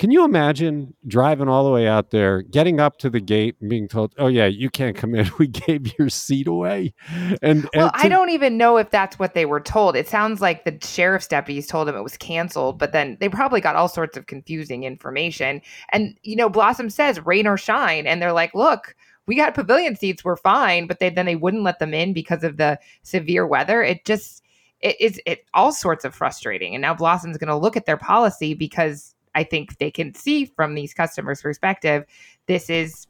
Can 0.02 0.10
you 0.10 0.24
imagine 0.24 0.94
driving 1.06 1.46
all 1.46 1.62
the 1.62 1.70
way 1.70 1.86
out 1.86 2.10
there, 2.10 2.42
getting 2.42 2.80
up 2.80 2.96
to 2.98 3.08
the 3.08 3.20
gate 3.20 3.54
and 3.60 3.70
being 3.70 3.86
told, 3.86 4.12
"Oh 4.18 4.26
yeah, 4.26 4.46
you 4.46 4.68
can't 4.68 4.96
come 4.96 5.14
in. 5.14 5.30
We 5.38 5.46
gave 5.46 5.96
your 5.96 6.08
seat 6.08 6.48
away." 6.48 6.92
And 7.40 7.68
well, 7.72 7.84
and 7.84 7.92
to- 7.92 7.92
I 7.94 8.08
don't 8.08 8.30
even 8.30 8.56
know 8.56 8.78
if 8.78 8.90
that's 8.90 9.20
what 9.20 9.34
they 9.34 9.46
were 9.46 9.60
told. 9.60 9.94
It 9.94 10.08
sounds 10.08 10.40
like 10.40 10.64
the 10.64 10.76
sheriff's 10.84 11.28
deputies 11.28 11.68
told 11.68 11.86
them 11.86 11.94
it 11.94 12.02
was 12.02 12.16
canceled, 12.16 12.80
but 12.80 12.90
then 12.90 13.16
they 13.20 13.28
probably 13.28 13.60
got 13.60 13.76
all 13.76 13.86
sorts 13.86 14.16
of 14.16 14.26
confusing 14.26 14.82
information. 14.82 15.62
And 15.92 16.18
you 16.24 16.34
know, 16.34 16.48
Blossom 16.48 16.90
says 16.90 17.24
rain 17.24 17.46
or 17.46 17.56
shine, 17.56 18.08
and 18.08 18.20
they're 18.20 18.32
like, 18.32 18.56
"Look." 18.56 18.96
We 19.26 19.36
got 19.36 19.54
pavilion 19.54 19.94
seats, 19.94 20.24
we're 20.24 20.34
fine, 20.34 20.88
but 20.88 20.98
they 20.98 21.10
then 21.10 21.26
they 21.26 21.36
wouldn't 21.36 21.62
let 21.62 21.78
them 21.78 21.94
in 21.94 22.12
because 22.12 22.42
of 22.42 22.56
the 22.56 22.76
severe 23.04 23.46
weather. 23.46 23.84
It 23.84 24.04
just 24.04 24.42
it 24.80 25.00
is 25.00 25.20
it 25.26 25.44
all 25.54 25.70
sorts 25.70 26.04
of 26.04 26.12
frustrating. 26.12 26.74
And 26.74 26.82
now 26.82 26.92
Blossom's 26.92 27.38
going 27.38 27.46
to 27.46 27.56
look 27.56 27.76
at 27.76 27.86
their 27.86 27.96
policy 27.96 28.52
because 28.52 29.14
I 29.34 29.44
think 29.44 29.78
they 29.78 29.90
can 29.90 30.14
see 30.14 30.44
from 30.46 30.74
these 30.74 30.94
customers' 30.94 31.42
perspective, 31.42 32.04
this 32.46 32.68
is 32.70 33.06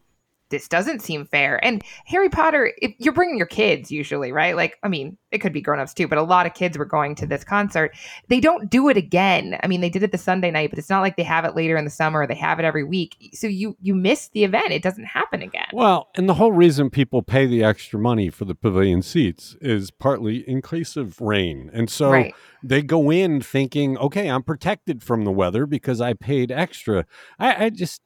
this 0.53 0.69
doesn't 0.69 1.01
seem 1.01 1.25
fair. 1.25 1.63
And 1.65 1.83
Harry 2.05 2.29
Potter, 2.29 2.73
if 2.81 2.95
you're 2.99 3.13
bringing 3.13 3.37
your 3.37 3.47
kids 3.47 3.91
usually, 3.91 4.31
right? 4.31 4.55
Like, 4.55 4.79
I 4.85 4.89
mean, 4.89 5.19
it 5.33 5.39
could 5.39 5.53
be 5.53 5.61
grown-ups 5.61 5.95
too, 5.95 6.07
but 6.07 6.19
a 6.19 6.23
lot 6.23 6.47
of 6.47 6.55
kids 6.55 6.79
were 6.79 6.85
going 6.85 7.15
to 7.17 7.27
this 7.27 7.43
concert. 7.43 7.97
They 8.29 8.39
don't 8.39 8.71
do 8.71 8.89
it 8.89 8.97
again. 8.97 9.59
I 9.63 9.67
mean, 9.67 9.81
they 9.81 9.89
did 9.89 10.03
it 10.03 10.13
the 10.13 10.19
Sunday 10.19 10.51
night, 10.51 10.71
but 10.71 10.79
it's 10.79 10.91
not 10.91 11.01
like 11.01 11.17
they 11.17 11.23
have 11.23 11.45
it 11.45 11.57
later 11.57 11.77
in 11.77 11.85
the 11.85 11.91
summer. 11.91 12.27
They 12.27 12.35
have 12.35 12.61
it 12.61 12.65
every 12.65 12.85
week. 12.85 13.31
So 13.33 13.47
you 13.47 13.77
you 13.81 13.95
miss 13.95 14.29
the 14.29 14.45
event. 14.45 14.71
It 14.71 14.83
doesn't 14.83 15.07
happen 15.07 15.43
again. 15.43 15.67
Well, 15.73 16.09
and 16.15 16.29
the 16.29 16.35
whole 16.35 16.53
reason 16.53 16.91
people 16.91 17.23
pay 17.23 17.47
the 17.47 17.65
extra 17.65 17.99
money 17.99 18.29
for 18.29 18.45
the 18.45 18.55
pavilion 18.55 19.03
seats 19.03 19.57
is 19.61 19.91
partly 19.91 20.49
in 20.49 20.61
case 20.63 20.97
of 20.97 21.21
rain. 21.21 21.71
And 21.73 21.89
so 21.89 22.11
right. 22.11 22.35
they 22.63 22.83
go 22.83 23.11
in 23.11 23.41
thinking, 23.41 23.97
okay, 23.97 24.29
I'm 24.29 24.43
protected 24.43 25.03
from 25.03 25.25
the 25.25 25.33
weather 25.33 25.65
because 25.65 26.01
I 26.01 26.13
paid 26.13 26.53
extra. 26.53 27.07
I, 27.39 27.65
I 27.65 27.71
just 27.71 28.03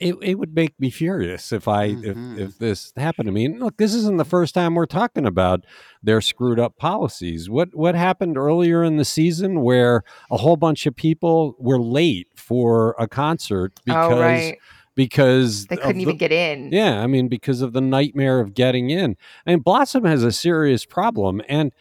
it, 0.00 0.16
it, 0.22 0.38
would 0.38 0.54
make 0.54 0.78
me 0.78 0.90
furious 0.90 1.52
if 1.52 1.66
I 1.66 1.90
mm-hmm. 1.90 2.38
if 2.38 2.50
if 2.50 2.58
this 2.58 2.92
happened 2.96 3.26
to 3.26 3.32
me. 3.32 3.46
And 3.46 3.60
look, 3.60 3.76
this 3.76 3.94
isn't 3.94 4.16
the 4.16 4.24
first 4.24 4.54
time 4.54 4.74
we're 4.74 4.86
talking 4.86 5.26
about 5.26 5.64
their 6.02 6.20
screwed 6.20 6.58
up 6.58 6.76
policies. 6.76 7.48
What 7.48 7.74
what 7.74 7.94
happened 7.94 8.36
earlier 8.36 8.82
in 8.82 8.96
the 8.96 9.04
season 9.04 9.62
where 9.62 10.02
a 10.30 10.36
whole 10.36 10.56
bunch 10.56 10.86
of 10.86 10.94
people 10.94 11.56
were 11.58 11.80
late 11.80 12.28
for 12.34 12.94
a 12.98 13.08
concert 13.08 13.72
oh, 13.78 13.82
because 13.84 14.12
oh, 14.12 14.20
right. 14.20 14.58
because 14.94 15.66
they 15.66 15.76
couldn't 15.76 16.00
even 16.00 16.16
get 16.16 16.32
in. 16.32 16.72
Yeah, 16.72 17.02
I 17.02 17.06
mean 17.06 17.28
because 17.28 17.60
of 17.60 17.72
the 17.72 17.80
nightmare 17.80 18.40
of 18.40 18.54
getting 18.54 18.90
in. 18.90 19.16
I 19.46 19.50
mean 19.50 19.60
Blossom 19.60 20.04
has 20.04 20.22
a 20.22 20.32
serious 20.32 20.84
problem 20.84 21.42
and 21.48 21.72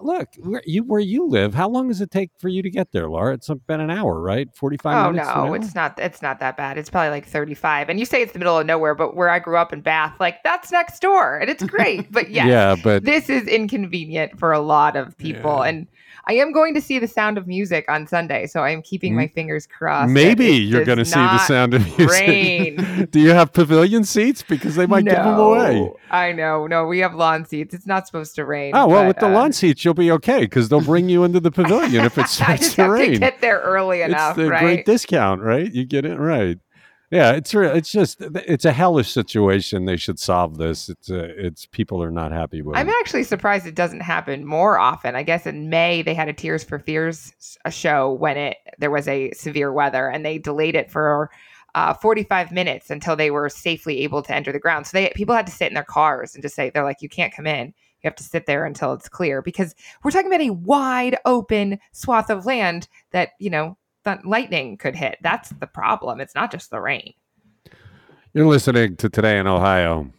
look 0.00 0.28
where 0.38 0.62
you 0.66 0.84
where 0.84 1.00
you 1.00 1.28
live. 1.28 1.54
How 1.54 1.68
long 1.68 1.88
does 1.88 2.00
it 2.00 2.10
take 2.10 2.30
for 2.38 2.48
you 2.48 2.62
to 2.62 2.70
get 2.70 2.92
there, 2.92 3.08
Laura? 3.08 3.34
It's 3.34 3.48
been 3.66 3.80
an 3.80 3.90
hour, 3.90 4.20
right? 4.20 4.48
Forty 4.54 4.76
five. 4.76 5.06
Oh 5.06 5.10
no, 5.12 5.54
it's 5.54 5.74
not. 5.74 5.98
It's 5.98 6.20
not 6.20 6.40
that 6.40 6.56
bad. 6.56 6.78
It's 6.78 6.90
probably 6.90 7.10
like 7.10 7.26
thirty 7.26 7.54
five. 7.54 7.88
And 7.88 7.98
you 7.98 8.04
say 8.04 8.22
it's 8.22 8.32
the 8.32 8.38
middle 8.38 8.58
of 8.58 8.66
nowhere, 8.66 8.94
but 8.94 9.16
where 9.16 9.30
I 9.30 9.38
grew 9.38 9.56
up 9.56 9.72
in 9.72 9.80
Bath, 9.80 10.14
like 10.20 10.42
that's 10.42 10.70
next 10.70 11.00
door, 11.00 11.38
and 11.38 11.48
it's 11.48 11.62
great. 11.62 12.12
But 12.12 12.30
yes, 12.30 12.46
yeah, 12.46 12.76
but 12.82 13.04
this 13.04 13.30
is 13.30 13.48
inconvenient 13.48 14.38
for 14.38 14.52
a 14.52 14.60
lot 14.60 14.96
of 14.96 15.16
people, 15.16 15.58
yeah. 15.58 15.70
and 15.70 15.86
I 16.26 16.34
am 16.34 16.52
going 16.52 16.72
to 16.74 16.80
see 16.80 17.00
The 17.00 17.08
Sound 17.08 17.36
of 17.36 17.48
Music 17.48 17.84
on 17.88 18.06
Sunday, 18.06 18.46
so 18.46 18.60
I 18.60 18.70
am 18.70 18.80
keeping 18.80 19.14
my 19.14 19.26
mm. 19.26 19.32
fingers 19.32 19.66
crossed. 19.66 20.10
Maybe 20.10 20.46
you're 20.46 20.84
going 20.84 20.98
to 20.98 21.04
see 21.04 21.14
The 21.14 21.38
Sound 21.38 21.74
of 21.74 21.98
Music. 21.98 23.10
Do 23.10 23.18
you 23.18 23.30
have 23.30 23.52
pavilion 23.52 24.04
seats? 24.04 24.42
Because 24.42 24.76
they 24.76 24.86
might 24.86 25.04
no, 25.04 25.10
give 25.10 25.24
them 25.24 25.38
away. 25.38 25.90
I 26.10 26.30
know. 26.32 26.68
No, 26.68 26.86
we 26.86 27.00
have 27.00 27.14
lawn 27.14 27.44
seats. 27.44 27.74
It's 27.74 27.86
not 27.86 28.06
supposed 28.06 28.36
to 28.36 28.44
rain. 28.44 28.72
Oh 28.74 28.86
well, 28.86 29.02
but, 29.02 29.08
with 29.08 29.16
the 29.18 29.26
uh, 29.26 29.30
lawn 29.30 29.52
seats, 29.52 29.84
you'll 29.84 29.94
be 29.94 30.12
okay 30.12 30.40
because 30.40 30.68
they'll 30.68 30.80
bring 30.80 31.08
you 31.08 31.24
into 31.24 31.40
the 31.40 31.50
pavilion 31.50 32.04
if 32.04 32.16
it 32.18 32.28
starts 32.28 32.74
to 32.74 32.88
rain. 32.88 33.14
To 33.14 33.18
get 33.18 33.40
there 33.40 33.60
early 33.60 34.02
enough. 34.02 34.38
It's 34.38 34.46
a 34.46 34.50
right? 34.50 34.60
great 34.60 34.86
discount, 34.86 35.42
right? 35.42 35.72
You 35.72 35.84
get 35.84 36.04
it 36.04 36.18
right. 36.18 36.58
Yeah, 37.12 37.32
it's 37.32 37.54
real. 37.54 37.72
It's 37.72 37.92
just 37.92 38.22
it's 38.22 38.64
a 38.64 38.72
hellish 38.72 39.12
situation. 39.12 39.84
They 39.84 39.98
should 39.98 40.18
solve 40.18 40.56
this. 40.56 40.88
It's 40.88 41.10
a, 41.10 41.46
it's 41.46 41.66
people 41.66 42.02
are 42.02 42.10
not 42.10 42.32
happy 42.32 42.62
with. 42.62 42.74
I'm 42.74 42.88
it. 42.88 42.94
actually 43.00 43.24
surprised 43.24 43.66
it 43.66 43.74
doesn't 43.74 44.00
happen 44.00 44.46
more 44.46 44.78
often. 44.78 45.14
I 45.14 45.22
guess 45.22 45.46
in 45.46 45.68
May 45.68 46.00
they 46.00 46.14
had 46.14 46.30
a 46.30 46.32
Tears 46.32 46.64
for 46.64 46.78
Fears 46.78 47.58
a 47.66 47.70
show 47.70 48.10
when 48.14 48.38
it 48.38 48.56
there 48.78 48.90
was 48.90 49.06
a 49.08 49.30
severe 49.32 49.70
weather 49.70 50.08
and 50.08 50.24
they 50.24 50.38
delayed 50.38 50.74
it 50.74 50.90
for 50.90 51.30
uh, 51.74 51.92
45 51.92 52.50
minutes 52.50 52.88
until 52.88 53.14
they 53.14 53.30
were 53.30 53.50
safely 53.50 54.00
able 54.00 54.22
to 54.22 54.34
enter 54.34 54.50
the 54.50 54.58
ground. 54.58 54.86
So 54.86 54.96
they 54.96 55.12
people 55.14 55.34
had 55.34 55.46
to 55.46 55.52
sit 55.52 55.68
in 55.68 55.74
their 55.74 55.84
cars 55.84 56.34
and 56.34 56.42
just 56.42 56.54
say 56.54 56.70
they're 56.70 56.82
like 56.82 57.02
you 57.02 57.10
can't 57.10 57.34
come 57.34 57.46
in. 57.46 57.66
You 57.66 58.08
have 58.08 58.16
to 58.16 58.24
sit 58.24 58.46
there 58.46 58.64
until 58.64 58.94
it's 58.94 59.10
clear 59.10 59.42
because 59.42 59.74
we're 60.02 60.12
talking 60.12 60.32
about 60.32 60.40
a 60.40 60.54
wide 60.54 61.18
open 61.26 61.78
swath 61.92 62.30
of 62.30 62.46
land 62.46 62.88
that 63.10 63.32
you 63.38 63.50
know 63.50 63.76
that 64.04 64.24
lightning 64.24 64.76
could 64.76 64.96
hit. 64.96 65.18
That's 65.22 65.50
the 65.50 65.66
problem. 65.66 66.20
It's 66.20 66.34
not 66.34 66.50
just 66.50 66.70
the 66.70 66.80
rain. 66.80 67.14
You're 68.34 68.46
listening 68.46 68.96
to 68.96 69.08
Today 69.08 69.38
in 69.38 69.46
Ohio. 69.46 70.10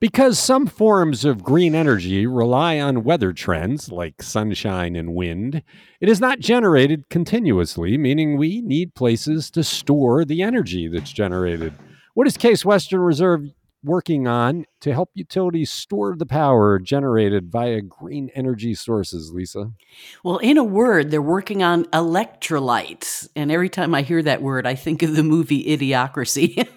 Because 0.00 0.38
some 0.38 0.68
forms 0.68 1.24
of 1.24 1.42
green 1.42 1.74
energy 1.74 2.24
rely 2.24 2.78
on 2.78 3.02
weather 3.02 3.32
trends 3.32 3.90
like 3.90 4.22
sunshine 4.22 4.94
and 4.94 5.12
wind, 5.12 5.62
it 6.00 6.08
is 6.08 6.20
not 6.20 6.38
generated 6.38 7.08
continuously, 7.10 7.98
meaning 7.98 8.36
we 8.36 8.60
need 8.60 8.94
places 8.94 9.50
to 9.50 9.64
store 9.64 10.24
the 10.24 10.40
energy 10.40 10.86
that's 10.86 11.12
generated. 11.12 11.74
What 12.14 12.28
is 12.28 12.36
Case 12.36 12.64
Western 12.64 13.00
Reserve 13.00 13.42
working 13.82 14.28
on 14.28 14.66
to 14.80 14.92
help 14.92 15.10
utilities 15.14 15.70
store 15.70 16.14
the 16.16 16.26
power 16.26 16.78
generated 16.78 17.50
via 17.50 17.80
green 17.80 18.30
energy 18.34 18.74
sources, 18.74 19.32
Lisa? 19.32 19.72
Well, 20.22 20.38
in 20.38 20.56
a 20.56 20.64
word, 20.64 21.10
they're 21.10 21.20
working 21.20 21.62
on 21.62 21.84
electrolytes. 21.86 23.28
And 23.34 23.50
every 23.50 23.68
time 23.68 23.94
I 23.94 24.02
hear 24.02 24.22
that 24.22 24.40
word, 24.40 24.66
I 24.66 24.76
think 24.76 25.02
of 25.02 25.16
the 25.16 25.24
movie 25.24 25.64
Idiocracy. 25.64 26.54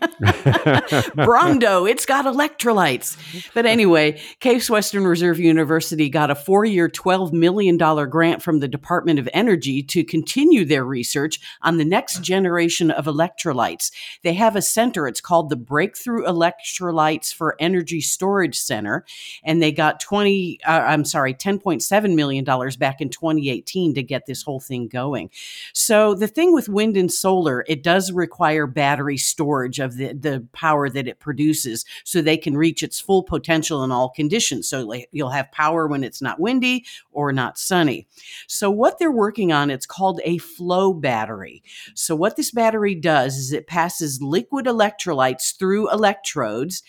Brawndo, 1.15 1.89
it's 1.89 2.05
got 2.05 2.25
electrolytes. 2.25 3.17
But 3.53 3.65
anyway, 3.65 4.19
Case 4.39 4.69
Western 4.69 5.05
Reserve 5.05 5.39
University 5.39 6.09
got 6.09 6.31
a 6.31 6.35
four 6.35 6.65
year, 6.65 6.89
$12 6.89 7.31
million 7.31 7.77
grant 7.77 8.41
from 8.41 8.59
the 8.59 8.67
Department 8.67 9.19
of 9.19 9.29
Energy 9.33 9.83
to 9.83 10.03
continue 10.03 10.65
their 10.65 10.83
research 10.83 11.39
on 11.61 11.77
the 11.77 11.85
next 11.85 12.23
generation 12.23 12.89
of 12.89 13.05
electrolytes. 13.05 13.91
They 14.23 14.33
have 14.33 14.55
a 14.55 14.61
center, 14.61 15.07
it's 15.07 15.21
called 15.21 15.49
the 15.49 15.55
Breakthrough 15.55 16.25
Electrolytes 16.25 17.33
for 17.33 17.55
Energy 17.59 17.90
Storage 17.99 18.57
Center, 18.57 19.03
and 19.43 19.61
they 19.61 19.71
got 19.71 19.99
20, 19.99 20.59
uh, 20.65 20.69
I'm 20.71 21.03
sorry, 21.03 21.33
$10.7 21.33 22.15
million 22.15 22.45
back 22.79 23.01
in 23.01 23.09
2018 23.09 23.95
to 23.95 24.03
get 24.03 24.25
this 24.25 24.43
whole 24.43 24.59
thing 24.59 24.87
going. 24.87 25.29
So 25.73 26.13
the 26.13 26.27
thing 26.27 26.53
with 26.53 26.69
wind 26.69 26.95
and 26.95 27.11
solar, 27.11 27.65
it 27.67 27.83
does 27.83 28.11
require 28.11 28.67
battery 28.67 29.17
storage 29.17 29.79
of 29.79 29.97
the, 29.97 30.13
the 30.13 30.47
power 30.53 30.89
that 30.89 31.07
it 31.07 31.19
produces 31.19 31.85
so 32.03 32.21
they 32.21 32.37
can 32.37 32.55
reach 32.55 32.83
its 32.83 32.99
full 32.99 33.23
potential 33.23 33.83
in 33.83 33.91
all 33.91 34.09
conditions. 34.09 34.69
So 34.69 34.93
you'll 35.11 35.29
have 35.29 35.51
power 35.51 35.87
when 35.87 36.03
it's 36.03 36.21
not 36.21 36.39
windy 36.39 36.85
or 37.11 37.33
not 37.33 37.57
sunny. 37.57 38.07
So 38.47 38.69
what 38.69 38.99
they're 38.99 39.11
working 39.11 39.51
on, 39.51 39.69
it's 39.69 39.85
called 39.85 40.21
a 40.23 40.37
flow 40.37 40.93
battery. 40.93 41.63
So 41.95 42.15
what 42.15 42.35
this 42.35 42.51
battery 42.51 42.95
does 42.95 43.37
is 43.37 43.51
it 43.51 43.67
passes 43.67 44.21
liquid 44.21 44.65
electrolytes 44.65 45.57
through 45.57 45.91
electrodes 45.91 46.83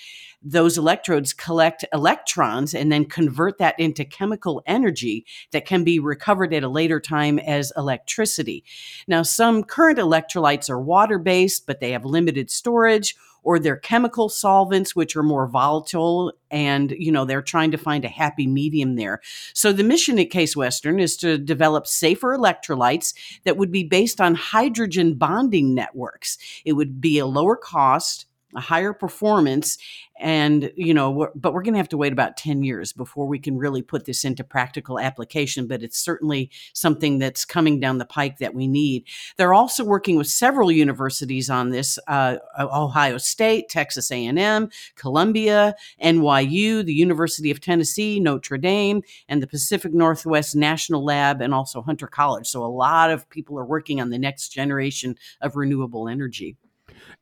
those 0.45 0.79
electrodes 0.79 1.33
collect 1.33 1.85
electrons 1.93 2.75
and 2.75 2.91
then 2.91 3.05
convert 3.05 3.59
that 3.59 3.79
into 3.79 4.05
chemical 4.05 4.63
energy 4.67 5.25
that 5.53 5.67
can 5.67 5.85
be 5.85 5.99
recovered 5.99 6.53
at 6.53 6.65
a 6.65 6.69
later 6.69 7.01
time 7.01 7.39
as 7.39 7.73
electricity. 7.77 8.65
Now, 9.07 9.23
some 9.23 9.63
current 9.63 9.99
electrolytes 9.99 10.69
are 10.69 10.81
water 10.81 11.19
based, 11.19 11.67
but 11.67 11.81
they 11.81 11.93
have 11.93 12.05
limited 12.05 12.51
storage 12.51 13.15
or 13.45 13.59
they're 13.59 13.77
chemical 13.77 14.29
solvents 14.29 14.95
which 14.95 15.17
are 15.17 15.23
more 15.23 15.47
volatile 15.47 16.33
and 16.51 16.93
you 16.93 17.11
know 17.11 17.25
they're 17.25 17.43
trying 17.43 17.71
to 17.71 17.77
find 17.77 18.05
a 18.05 18.09
happy 18.09 18.47
medium 18.47 18.97
there 18.97 19.21
so 19.53 19.73
the 19.73 19.85
mission 19.85 20.19
at 20.19 20.31
case 20.31 20.57
western 20.57 21.01
is 21.01 21.17
to 21.17 21.39
develop 21.39 21.87
safer 21.87 22.37
electrolytes 22.37 23.15
that 23.45 23.57
would 23.57 23.73
be 23.73 23.85
based 23.85 24.21
on 24.21 24.35
hydrogen 24.35 25.15
bonding 25.15 25.75
networks 25.75 26.39
it 26.65 26.75
would 26.75 27.01
be 27.01 27.19
a 27.19 27.27
lower 27.27 27.57
cost 27.57 28.27
a 28.55 28.61
higher 28.61 28.93
performance 28.93 29.79
and 30.21 30.71
you 30.77 30.95
know 30.95 31.11
we're, 31.11 31.31
but 31.35 31.53
we're 31.53 31.63
going 31.63 31.75
to 31.75 31.79
have 31.79 31.89
to 31.89 31.97
wait 31.97 32.13
about 32.13 32.37
10 32.37 32.63
years 32.63 32.93
before 32.93 33.27
we 33.27 33.39
can 33.39 33.57
really 33.57 33.83
put 33.83 34.05
this 34.05 34.25
into 34.25 34.45
practical 34.45 34.99
application 34.99 35.67
but 35.67 35.83
it's 35.83 35.99
certainly 35.99 36.51
something 36.73 37.19
that's 37.19 37.45
coming 37.45 37.81
down 37.81 37.99
the 37.99 38.05
pike 38.05 38.39
that 38.39 38.55
we 38.55 38.67
need. 38.67 39.05
They're 39.37 39.55
also 39.55 39.85
working 39.85 40.17
with 40.17 40.27
several 40.27 40.71
universities 40.71 41.51
on 41.51 41.71
this 41.71 41.99
uh, 42.07 42.37
ohio 42.59 43.19
state 43.19 43.69
texas 43.69 44.11
a&m 44.11 44.69
columbia 44.97 45.75
nyu 46.03 46.85
the 46.85 46.95
university 46.95 47.51
of 47.51 47.61
tennessee 47.61 48.21
notre 48.21 48.59
dame 48.59 49.03
and 49.29 49.43
the 49.43 49.47
pacific 49.47 49.93
northwest 49.93 50.55
national 50.55 51.05
lab 51.05 51.41
and 51.41 51.55
also 51.55 51.83
hunter 51.83 52.07
college. 52.07 52.47
So 52.47 52.65
a 52.65 52.67
lot 52.67 53.11
of 53.11 53.29
people 53.29 53.59
are 53.59 53.65
working 53.65 54.01
on 54.01 54.11
the 54.11 54.19
next 54.19 54.49
generation 54.51 55.17
of 55.41 55.57
renewable 55.57 56.09
energy 56.09 56.57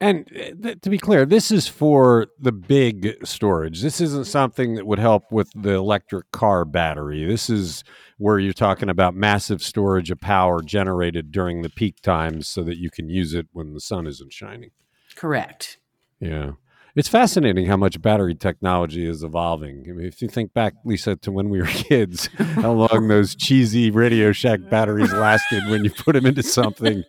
and 0.01 0.27
uh, 0.35 0.63
th- 0.63 0.81
to 0.81 0.91
be 0.91 0.99
clear, 0.99 1.27
this 1.27 1.51
is 1.51 1.69
for 1.69 2.29
the 2.39 2.53
big 2.53 3.17
storage. 3.25 3.83
This 3.83 4.01
isn't 4.01 4.27
something 4.27 4.75
that 4.75 4.87
would 4.87 4.99
help 4.99 5.31
with 5.31 5.51
the 5.55 5.75
electric 5.75 6.31
car 6.33 6.65
battery. 6.65 7.25
This 7.25 7.51
is 7.51 7.85
where 8.19 8.39
you're 8.39 8.53
talking 8.53 8.89
about 8.89 9.15
massive 9.15 9.63
storage 9.63 10.11
of 10.11 10.21
power 10.21 10.63
generated 10.63 11.33
during 11.33 11.63
the 11.63 11.71
peak 11.71 12.01
times 12.03 12.49
so 12.49 12.63
that 12.63 12.79
you 12.79 12.91
can 12.91 13.09
use 13.09 13.35
it 13.35 13.47
when 13.53 13.75
the 13.75 13.81
sun 13.81 14.07
isn't 14.07 14.33
shining. 14.33 14.71
Correct. 15.17 15.79
Yeah. 16.19 16.53
It's 17.01 17.09
fascinating 17.09 17.65
how 17.65 17.79
much 17.79 18.03
battery 18.03 18.35
technology 18.35 19.07
is 19.07 19.23
evolving. 19.23 19.87
I 19.89 19.93
mean, 19.93 20.07
if 20.07 20.21
you 20.21 20.29
think 20.29 20.53
back, 20.53 20.75
Lisa, 20.85 21.17
to 21.17 21.33
when 21.33 21.49
we 21.49 21.59
were 21.59 21.67
kids, 21.67 22.27
how 22.37 22.73
long 22.73 23.09
those 23.09 23.35
cheesy 23.35 23.91
Radio 23.91 24.33
Shack 24.33 24.61
batteries 24.69 25.11
lasted 25.11 25.63
when 25.71 25.83
you 25.83 25.91
put 25.91 26.13
them 26.13 26.27
into 26.27 26.43
something, 26.43 27.03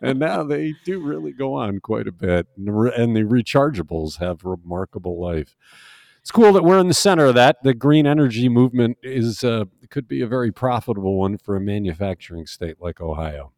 and 0.00 0.20
now 0.20 0.44
they 0.44 0.74
do 0.84 1.00
really 1.00 1.32
go 1.32 1.54
on 1.54 1.80
quite 1.80 2.06
a 2.06 2.12
bit, 2.12 2.46
and 2.56 3.16
the 3.16 3.22
rechargeables 3.22 4.18
have 4.18 4.44
remarkable 4.44 5.20
life. 5.20 5.56
It's 6.20 6.30
cool 6.30 6.52
that 6.52 6.62
we're 6.62 6.78
in 6.78 6.86
the 6.86 6.94
center 6.94 7.24
of 7.24 7.34
that. 7.34 7.64
The 7.64 7.74
green 7.74 8.06
energy 8.06 8.48
movement 8.48 8.96
is 9.02 9.42
uh, 9.42 9.64
could 9.90 10.06
be 10.06 10.20
a 10.20 10.28
very 10.28 10.52
profitable 10.52 11.18
one 11.18 11.36
for 11.36 11.56
a 11.56 11.60
manufacturing 11.60 12.46
state 12.46 12.76
like 12.80 13.00
Ohio. 13.00 13.50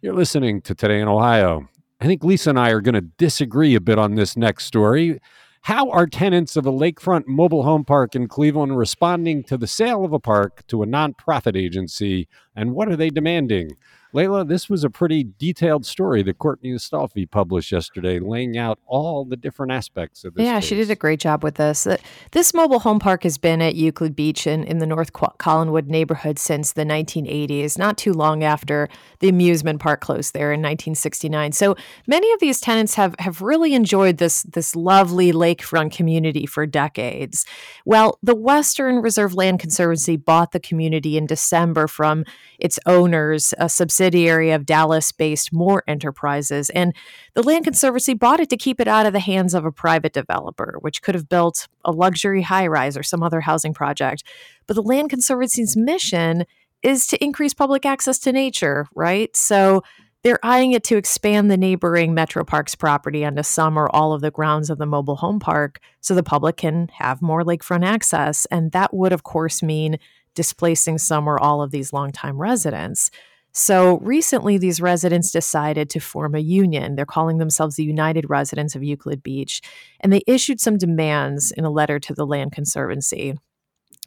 You're 0.00 0.14
listening 0.14 0.62
to 0.62 0.74
Today 0.74 1.02
in 1.02 1.08
Ohio. 1.08 1.68
I 2.02 2.06
think 2.06 2.24
Lisa 2.24 2.48
and 2.48 2.58
I 2.58 2.70
are 2.70 2.80
going 2.80 2.94
to 2.94 3.02
disagree 3.02 3.74
a 3.74 3.80
bit 3.80 3.98
on 3.98 4.14
this 4.14 4.34
next 4.34 4.64
story. 4.64 5.20
How 5.62 5.90
are 5.90 6.06
tenants 6.06 6.56
of 6.56 6.64
a 6.64 6.72
lakefront 6.72 7.26
mobile 7.26 7.62
home 7.62 7.84
park 7.84 8.14
in 8.16 8.26
Cleveland 8.26 8.78
responding 8.78 9.42
to 9.44 9.58
the 9.58 9.66
sale 9.66 10.02
of 10.06 10.14
a 10.14 10.18
park 10.18 10.66
to 10.68 10.82
a 10.82 10.86
nonprofit 10.86 11.56
agency, 11.56 12.26
and 12.56 12.72
what 12.72 12.88
are 12.88 12.96
they 12.96 13.10
demanding? 13.10 13.76
Layla, 14.14 14.48
this 14.48 14.68
was 14.68 14.82
a 14.82 14.90
pretty 14.90 15.28
detailed 15.38 15.86
story 15.86 16.22
that 16.24 16.38
Courtney 16.38 16.72
Astolfi 16.72 17.30
published 17.30 17.70
yesterday, 17.70 18.18
laying 18.18 18.58
out 18.58 18.80
all 18.86 19.24
the 19.24 19.36
different 19.36 19.70
aspects 19.70 20.24
of 20.24 20.34
this. 20.34 20.44
Yeah, 20.44 20.58
case. 20.58 20.68
she 20.68 20.74
did 20.74 20.90
a 20.90 20.96
great 20.96 21.20
job 21.20 21.44
with 21.44 21.54
this. 21.54 21.86
Uh, 21.86 21.96
this 22.32 22.52
mobile 22.52 22.80
home 22.80 22.98
park 22.98 23.22
has 23.22 23.38
been 23.38 23.62
at 23.62 23.76
Euclid 23.76 24.16
Beach 24.16 24.46
in, 24.46 24.64
in 24.64 24.78
the 24.78 24.86
North 24.86 25.12
Collinwood 25.12 25.86
neighborhood 25.86 26.38
since 26.38 26.72
the 26.72 26.84
1980s, 26.84 27.78
not 27.78 27.96
too 27.96 28.12
long 28.12 28.42
after 28.42 28.88
the 29.20 29.28
amusement 29.28 29.80
park 29.80 30.00
closed 30.00 30.34
there 30.34 30.52
in 30.52 30.60
1969. 30.60 31.52
So 31.52 31.76
many 32.08 32.32
of 32.32 32.40
these 32.40 32.60
tenants 32.60 32.94
have, 32.94 33.14
have 33.20 33.40
really 33.40 33.74
enjoyed 33.74 34.16
this, 34.16 34.42
this 34.42 34.74
lovely 34.74 35.32
lakefront 35.32 35.92
community 35.92 36.46
for 36.46 36.66
decades. 36.66 37.46
Well, 37.84 38.18
the 38.22 38.34
Western 38.34 38.96
Reserve 38.96 39.34
Land 39.34 39.60
Conservancy 39.60 40.16
bought 40.16 40.50
the 40.50 40.60
community 40.60 41.16
in 41.16 41.26
December 41.26 41.86
from 41.86 42.24
its 42.60 42.78
owners, 42.86 43.54
a 43.58 43.68
subsidiary 43.68 44.50
of 44.50 44.66
Dallas 44.66 45.12
based 45.12 45.52
Moore 45.52 45.82
Enterprises. 45.86 46.70
And 46.70 46.94
the 47.34 47.42
Land 47.42 47.64
Conservancy 47.64 48.14
bought 48.14 48.40
it 48.40 48.50
to 48.50 48.56
keep 48.56 48.80
it 48.80 48.88
out 48.88 49.06
of 49.06 49.12
the 49.12 49.20
hands 49.20 49.54
of 49.54 49.64
a 49.64 49.72
private 49.72 50.12
developer, 50.12 50.76
which 50.80 51.02
could 51.02 51.14
have 51.14 51.28
built 51.28 51.68
a 51.84 51.92
luxury 51.92 52.42
high 52.42 52.66
rise 52.66 52.96
or 52.96 53.02
some 53.02 53.22
other 53.22 53.40
housing 53.40 53.74
project. 53.74 54.22
But 54.66 54.74
the 54.74 54.82
Land 54.82 55.10
Conservancy's 55.10 55.76
mission 55.76 56.44
is 56.82 57.06
to 57.08 57.22
increase 57.22 57.54
public 57.54 57.84
access 57.84 58.18
to 58.20 58.32
nature, 58.32 58.86
right? 58.94 59.34
So 59.36 59.82
they're 60.22 60.38
eyeing 60.42 60.72
it 60.72 60.84
to 60.84 60.96
expand 60.96 61.50
the 61.50 61.56
neighboring 61.56 62.12
Metro 62.12 62.44
Parks 62.44 62.74
property 62.74 63.24
onto 63.24 63.42
some 63.42 63.78
or 63.78 63.94
all 63.94 64.12
of 64.12 64.20
the 64.20 64.30
grounds 64.30 64.68
of 64.68 64.76
the 64.78 64.86
mobile 64.86 65.16
home 65.16 65.40
park 65.40 65.80
so 66.00 66.14
the 66.14 66.22
public 66.22 66.58
can 66.58 66.88
have 66.94 67.22
more 67.22 67.42
lakefront 67.42 67.86
access. 67.86 68.46
And 68.50 68.72
that 68.72 68.92
would, 68.92 69.12
of 69.12 69.22
course, 69.22 69.62
mean 69.62 69.98
displacing 70.34 70.98
some 70.98 71.28
or 71.28 71.38
all 71.38 71.62
of 71.62 71.70
these 71.70 71.92
longtime 71.92 72.38
residents. 72.38 73.10
So 73.52 73.98
recently, 73.98 74.58
these 74.58 74.80
residents 74.80 75.32
decided 75.32 75.90
to 75.90 76.00
form 76.00 76.34
a 76.34 76.40
union. 76.40 76.94
They're 76.94 77.04
calling 77.04 77.38
themselves 77.38 77.76
the 77.76 77.84
United 77.84 78.30
Residents 78.30 78.76
of 78.76 78.84
Euclid 78.84 79.22
Beach, 79.22 79.60
and 80.00 80.12
they 80.12 80.22
issued 80.26 80.60
some 80.60 80.78
demands 80.78 81.50
in 81.50 81.64
a 81.64 81.70
letter 81.70 81.98
to 81.98 82.14
the 82.14 82.26
Land 82.26 82.52
Conservancy. 82.52 83.36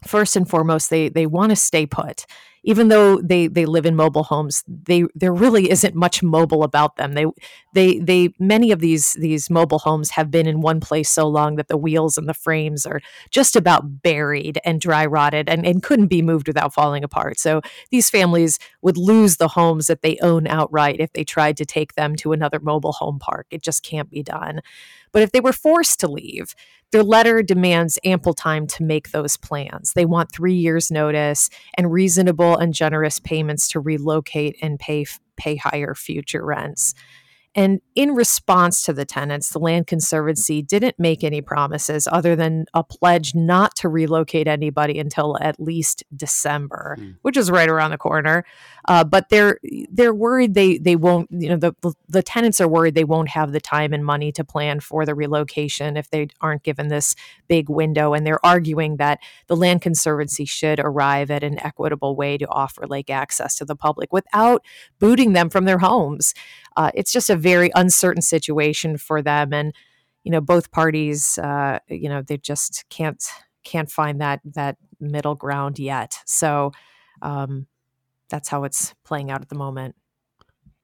First 0.06 0.36
and 0.36 0.50
foremost, 0.50 0.90
they 0.90 1.10
they 1.10 1.26
want 1.26 1.52
to 1.52 1.56
stay 1.56 1.86
put 1.86 2.26
even 2.64 2.88
though 2.88 3.20
they 3.22 3.48
they 3.48 3.66
live 3.66 3.86
in 3.86 3.96
mobile 3.96 4.24
homes, 4.24 4.64
they 4.68 5.04
there 5.14 5.34
really 5.34 5.70
isn't 5.70 5.96
much 5.96 6.24
mobile 6.24 6.64
about 6.64 6.96
them. 6.96 7.14
They 7.14 7.26
they 7.74 8.00
they 8.00 8.34
many 8.40 8.72
of 8.72 8.80
these 8.80 9.14
these 9.14 9.50
mobile 9.50 9.80
homes 9.80 10.12
have 10.12 10.32
been 10.32 10.48
in 10.48 10.62
one 10.62 10.80
place 10.80 11.10
so 11.10 11.28
long 11.28 11.58
that 11.58 11.68
the 11.68 11.78
wheels 11.78 12.18
and 12.18 12.28
the 12.28 12.34
frames 12.34 12.86
are 12.86 13.02
just 13.30 13.58
about 13.58 14.02
buried 14.02 14.60
and 14.64 14.80
dry 14.80 15.06
rotted 15.06 15.50
and, 15.50 15.66
and 15.66 15.84
couldn't 15.84 16.08
be 16.08 16.22
moved 16.22 16.48
without 16.48 16.74
falling 16.74 17.04
apart. 17.04 17.38
So 17.38 17.62
these 17.92 18.10
families 18.10 18.60
would 18.82 18.98
lose 18.98 19.38
the 19.38 19.50
homes 19.50 19.88
that 19.88 20.02
they 20.02 20.18
own 20.22 20.48
outright 20.48 20.98
if 21.00 21.12
they 21.12 21.26
tried 21.26 21.58
to 21.58 21.66
take 21.66 21.96
them 21.96 22.16
to 22.18 22.32
another 22.32 22.60
mobile 22.62 22.94
home 22.94 23.20
park. 23.20 23.48
It 23.52 23.62
just 23.62 23.84
can't 23.84 24.10
be 24.10 24.24
done. 24.24 24.62
But 25.12 25.22
if 25.22 25.32
they 25.32 25.42
were 25.42 25.54
forced 25.54 26.00
to 26.00 26.08
leave, 26.08 26.56
their 26.94 27.04
letter 27.04 27.42
demands 27.42 28.00
ample 28.06 28.34
time 28.34 28.68
to 28.68 28.84
make 28.84 29.12
those 29.12 29.36
plans. 29.36 29.94
They 29.94 30.06
want 30.06 30.32
three 30.32 30.54
years' 30.54 30.92
notice 30.92 31.50
and 31.76 31.92
reasonable 31.92 32.56
and 32.56 32.74
generous 32.74 33.20
payments 33.20 33.68
to 33.70 33.80
relocate 33.80 34.58
and 34.62 34.80
pay 34.80 35.06
pay 35.36 35.56
higher 35.56 35.96
future 35.96 36.46
rents. 36.46 36.94
And 37.56 37.82
in 37.94 38.16
response 38.16 38.82
to 38.84 38.94
the 38.94 39.06
tenants, 39.06 39.50
the 39.50 39.60
Land 39.60 39.86
Conservancy 39.86 40.64
didn't 40.64 40.98
make 40.98 41.24
any 41.24 41.42
promises 41.42 42.08
other 42.12 42.36
than 42.36 42.66
a 42.74 42.84
pledge 42.84 43.36
not 43.36 43.76
to 43.76 43.90
relocate 43.90 44.48
anybody 44.48 44.98
until 44.98 45.38
at 45.40 45.60
least 45.60 46.04
December, 46.16 46.98
mm. 47.00 47.16
which 47.22 47.38
is 47.38 47.52
right 47.52 47.70
around 47.70 47.92
the 47.92 47.98
corner. 47.98 48.44
Uh, 48.88 49.04
but 49.04 49.30
they're 49.30 49.60
they're 49.92 50.14
worried 50.14 50.56
they 50.56 50.80
they 50.80 50.96
won't. 50.96 51.30
You 51.32 51.50
know, 51.50 51.58
the 51.58 51.94
the 52.10 52.24
tenants 52.24 52.60
are 52.60 52.68
worried 52.68 52.96
they 52.96 53.04
won't 53.04 53.30
have 53.30 53.52
the 53.52 53.62
time 53.62 53.94
and 53.94 54.04
money 54.04 54.32
to 54.32 54.44
plan 54.44 54.80
for 54.80 55.06
the 55.06 55.14
relocation 55.14 55.96
if 55.96 56.10
they 56.10 56.28
aren't 56.42 56.64
given 56.64 56.88
this 56.88 57.16
big 57.48 57.70
window. 57.70 58.14
And 58.14 58.26
they're 58.26 58.44
arguing 58.44 58.98
that 58.98 59.20
the 59.48 59.56
Land 59.56 59.84
Conservancy 59.84 60.46
should 60.46 60.80
arrive 60.80 61.30
at 61.30 61.44
an 61.44 61.60
equitable 61.60 62.16
way 62.16 62.38
to 62.38 62.48
offer 62.48 62.88
lake 62.88 63.12
access 63.12 63.56
to 63.58 63.66
the 63.66 63.76
public 63.76 64.12
without 64.12 64.66
booting 64.98 65.34
them 65.34 65.52
from 65.52 65.66
their 65.66 65.80
homes. 65.80 66.34
Uh, 66.75 66.92
it's 66.94 67.12
just 67.12 67.30
a 67.30 67.36
very 67.36 67.72
uncertain 67.75 68.22
situation 68.22 68.98
for 68.98 69.22
them, 69.22 69.53
and 69.53 69.74
you 70.24 70.32
know 70.32 70.42
both 70.42 70.72
parties, 70.72 71.38
uh, 71.38 71.80
you 71.88 72.10
know, 72.10 72.22
they 72.22 72.38
just 72.38 72.86
can't 72.89 73.24
can't 73.63 73.89
find 73.89 74.22
that 74.22 74.42
that 74.44 74.77
middle 75.00 75.36
ground 75.36 75.80
yet. 75.80 76.20
So 76.25 76.72
um, 77.22 77.68
that's 78.30 78.50
how 78.50 78.63
it's 78.63 78.94
playing 79.03 79.32
out 79.32 79.42
at 79.42 79.50
the 79.50 79.56
moment. 79.56 79.96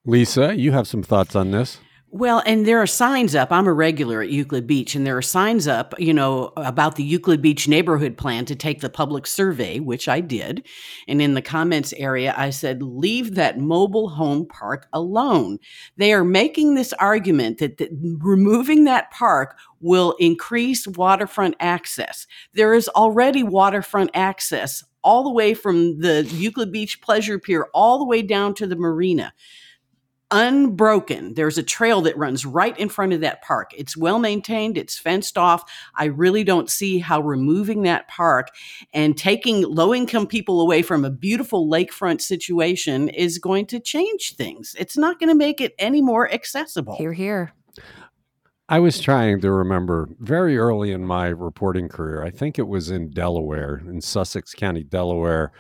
Lisa, 0.06 0.56
you 0.56 0.72
have 0.72 0.88
some 0.88 1.04
thoughts 1.04 1.36
on 1.36 1.52
this. 1.52 1.80
Well, 2.12 2.42
and 2.44 2.66
there 2.66 2.80
are 2.80 2.88
signs 2.88 3.36
up. 3.36 3.52
I'm 3.52 3.68
a 3.68 3.74
regular 3.74 4.24
at 4.24 4.30
Euclid 4.30 4.66
Beach, 4.66 4.96
and 4.96 5.06
there 5.06 5.16
are 5.16 5.22
signs 5.22 5.68
up, 5.68 5.94
you 6.00 6.12
know, 6.12 6.52
about 6.58 6.96
the 6.96 7.04
Euclid 7.04 7.40
Beach 7.40 7.68
neighborhood 7.68 8.18
plan 8.18 8.46
to 8.46 8.56
take 8.56 8.82
the 8.82 8.90
public 8.90 9.28
survey, 9.28 9.80
which 9.80 10.10
I 10.10 10.20
did. 10.20 10.66
And 11.08 11.22
in 11.22 11.36
the 11.36 11.42
comments 11.44 11.94
area, 11.98 12.34
I 12.36 12.50
said, 12.50 12.82
leave 12.82 13.36
that 13.36 13.60
mobile 13.60 14.10
home 14.10 14.48
park 14.48 14.88
alone. 14.92 15.60
They 15.98 16.12
are 16.12 16.24
making 16.24 16.74
this 16.74 16.94
argument 16.94 17.60
that, 17.60 17.78
that 17.78 17.92
removing 18.20 18.86
that 18.86 19.12
park 19.12 19.56
will 19.80 20.16
increase 20.20 20.88
waterfront 20.88 21.58
access. 21.60 22.26
There 22.54 22.74
is 22.74 22.90
already 22.90 23.44
waterfront 23.44 24.10
access 24.16 24.84
all 25.04 25.24
the 25.24 25.32
way 25.32 25.54
from 25.54 26.00
the 26.00 26.28
Euclid 26.32 26.72
Beach 26.72 27.02
Pleasure 27.02 27.38
Pier 27.38 27.68
all 27.72 28.00
the 28.00 28.06
way 28.06 28.24
down 28.24 28.56
to 28.56 28.66
the 28.66 28.76
marina 28.76 29.32
unbroken. 30.32 31.34
There's 31.34 31.58
a 31.58 31.64
trail 31.64 32.02
that 32.02 32.18
runs 32.18 32.46
right 32.46 32.78
in 32.78 32.90
front 32.90 33.14
of 33.14 33.22
that 33.22 33.42
park. 33.42 33.72
It's 33.76 33.98
well 33.98 34.20
maintained, 34.20 34.78
it's 34.78 34.98
fenced 34.98 35.38
off. 35.38 35.64
I 35.96 36.06
really 36.06 36.44
don't 36.44 36.70
see 36.70 37.00
how 37.00 37.22
removing 37.22 37.84
that 37.84 38.08
park 38.08 38.50
and 38.94 39.18
taking 39.18 39.64
low 39.64 39.94
income 39.94 40.28
people 40.28 40.62
away 40.62 40.82
from 40.82 41.04
a 41.04 41.10
beautiful 41.10 41.68
lakefront 41.68 42.22
situation 42.22 43.10
is 43.10 43.40
going 43.40 43.66
to 43.68 43.80
change 43.80 44.36
things. 44.36 44.76
It's 44.78 44.98
not 44.98 45.20
going 45.20 45.30
to 45.30 45.36
make 45.36 45.62
it 45.62 45.74
any 45.80 46.02
more 46.02 46.32
accessible. 46.32 46.96
Here, 46.96 47.14
here. 47.14 47.54
I 48.72 48.80
was 48.80 49.00
trying 49.00 49.42
to 49.42 49.52
remember 49.52 50.10
very 50.20 50.56
early 50.56 50.92
in 50.92 51.04
my 51.04 51.30
reporting 51.30 51.90
career. 51.90 52.24
I 52.24 52.30
think 52.30 52.60
it 52.60 52.68
was 52.68 52.92
in 52.92 53.10
Delaware, 53.10 53.82
in 53.84 54.00
Sussex 54.00 54.54
County, 54.54 54.84
Delaware 54.84 55.52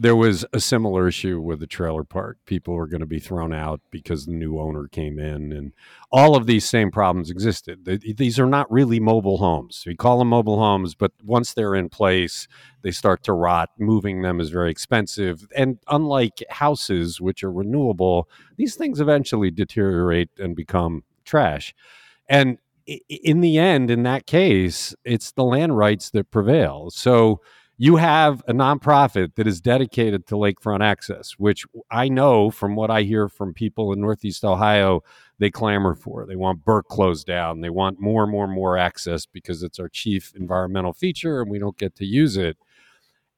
there 0.00 0.14
was 0.14 0.44
a 0.52 0.60
similar 0.60 1.08
issue 1.08 1.40
with 1.40 1.58
the 1.58 1.66
trailer 1.66 2.04
park. 2.04 2.38
People 2.46 2.74
were 2.74 2.86
going 2.86 3.00
to 3.00 3.06
be 3.06 3.18
thrown 3.18 3.52
out 3.52 3.80
because 3.90 4.26
the 4.26 4.32
new 4.32 4.60
owner 4.60 4.86
came 4.86 5.18
in, 5.18 5.50
and 5.52 5.72
all 6.12 6.36
of 6.36 6.46
these 6.46 6.64
same 6.64 6.92
problems 6.92 7.30
existed. 7.30 7.84
These 8.16 8.38
are 8.38 8.46
not 8.46 8.70
really 8.70 9.00
mobile 9.00 9.38
homes. 9.38 9.82
We 9.84 9.96
call 9.96 10.20
them 10.20 10.28
mobile 10.28 10.58
homes, 10.58 10.94
but 10.94 11.12
once 11.24 11.52
they're 11.52 11.74
in 11.74 11.88
place, 11.88 12.46
they 12.82 12.92
start 12.92 13.24
to 13.24 13.32
rot. 13.32 13.70
Moving 13.76 14.22
them 14.22 14.40
is 14.40 14.50
very 14.50 14.70
expensive. 14.70 15.48
And 15.56 15.78
unlike 15.88 16.44
houses, 16.48 17.20
which 17.20 17.42
are 17.42 17.50
renewable, 17.52 18.28
these 18.56 18.76
things 18.76 19.00
eventually 19.00 19.50
deteriorate 19.50 20.30
and 20.38 20.54
become 20.54 21.02
trash. 21.24 21.74
And 22.28 22.58
in 22.86 23.40
the 23.40 23.58
end, 23.58 23.90
in 23.90 24.04
that 24.04 24.26
case, 24.26 24.94
it's 25.04 25.32
the 25.32 25.44
land 25.44 25.76
rights 25.76 26.10
that 26.10 26.30
prevail. 26.30 26.90
So, 26.90 27.40
you 27.80 27.94
have 27.96 28.42
a 28.48 28.52
nonprofit 28.52 29.36
that 29.36 29.46
is 29.46 29.60
dedicated 29.60 30.26
to 30.26 30.34
lakefront 30.34 30.82
access, 30.82 31.34
which 31.38 31.64
I 31.92 32.08
know 32.08 32.50
from 32.50 32.74
what 32.74 32.90
I 32.90 33.02
hear 33.02 33.28
from 33.28 33.54
people 33.54 33.92
in 33.92 34.00
Northeast 34.00 34.44
Ohio, 34.44 35.02
they 35.38 35.50
clamor 35.50 35.94
for. 35.94 36.26
They 36.26 36.34
want 36.34 36.64
Burke 36.64 36.88
closed 36.88 37.28
down. 37.28 37.60
They 37.60 37.70
want 37.70 38.00
more 38.00 38.24
and 38.24 38.32
more 38.32 38.44
and 38.44 38.52
more 38.52 38.76
access 38.76 39.26
because 39.26 39.62
it's 39.62 39.78
our 39.78 39.88
chief 39.88 40.32
environmental 40.34 40.92
feature 40.92 41.40
and 41.40 41.48
we 41.48 41.60
don't 41.60 41.78
get 41.78 41.94
to 41.96 42.04
use 42.04 42.36
it. 42.36 42.56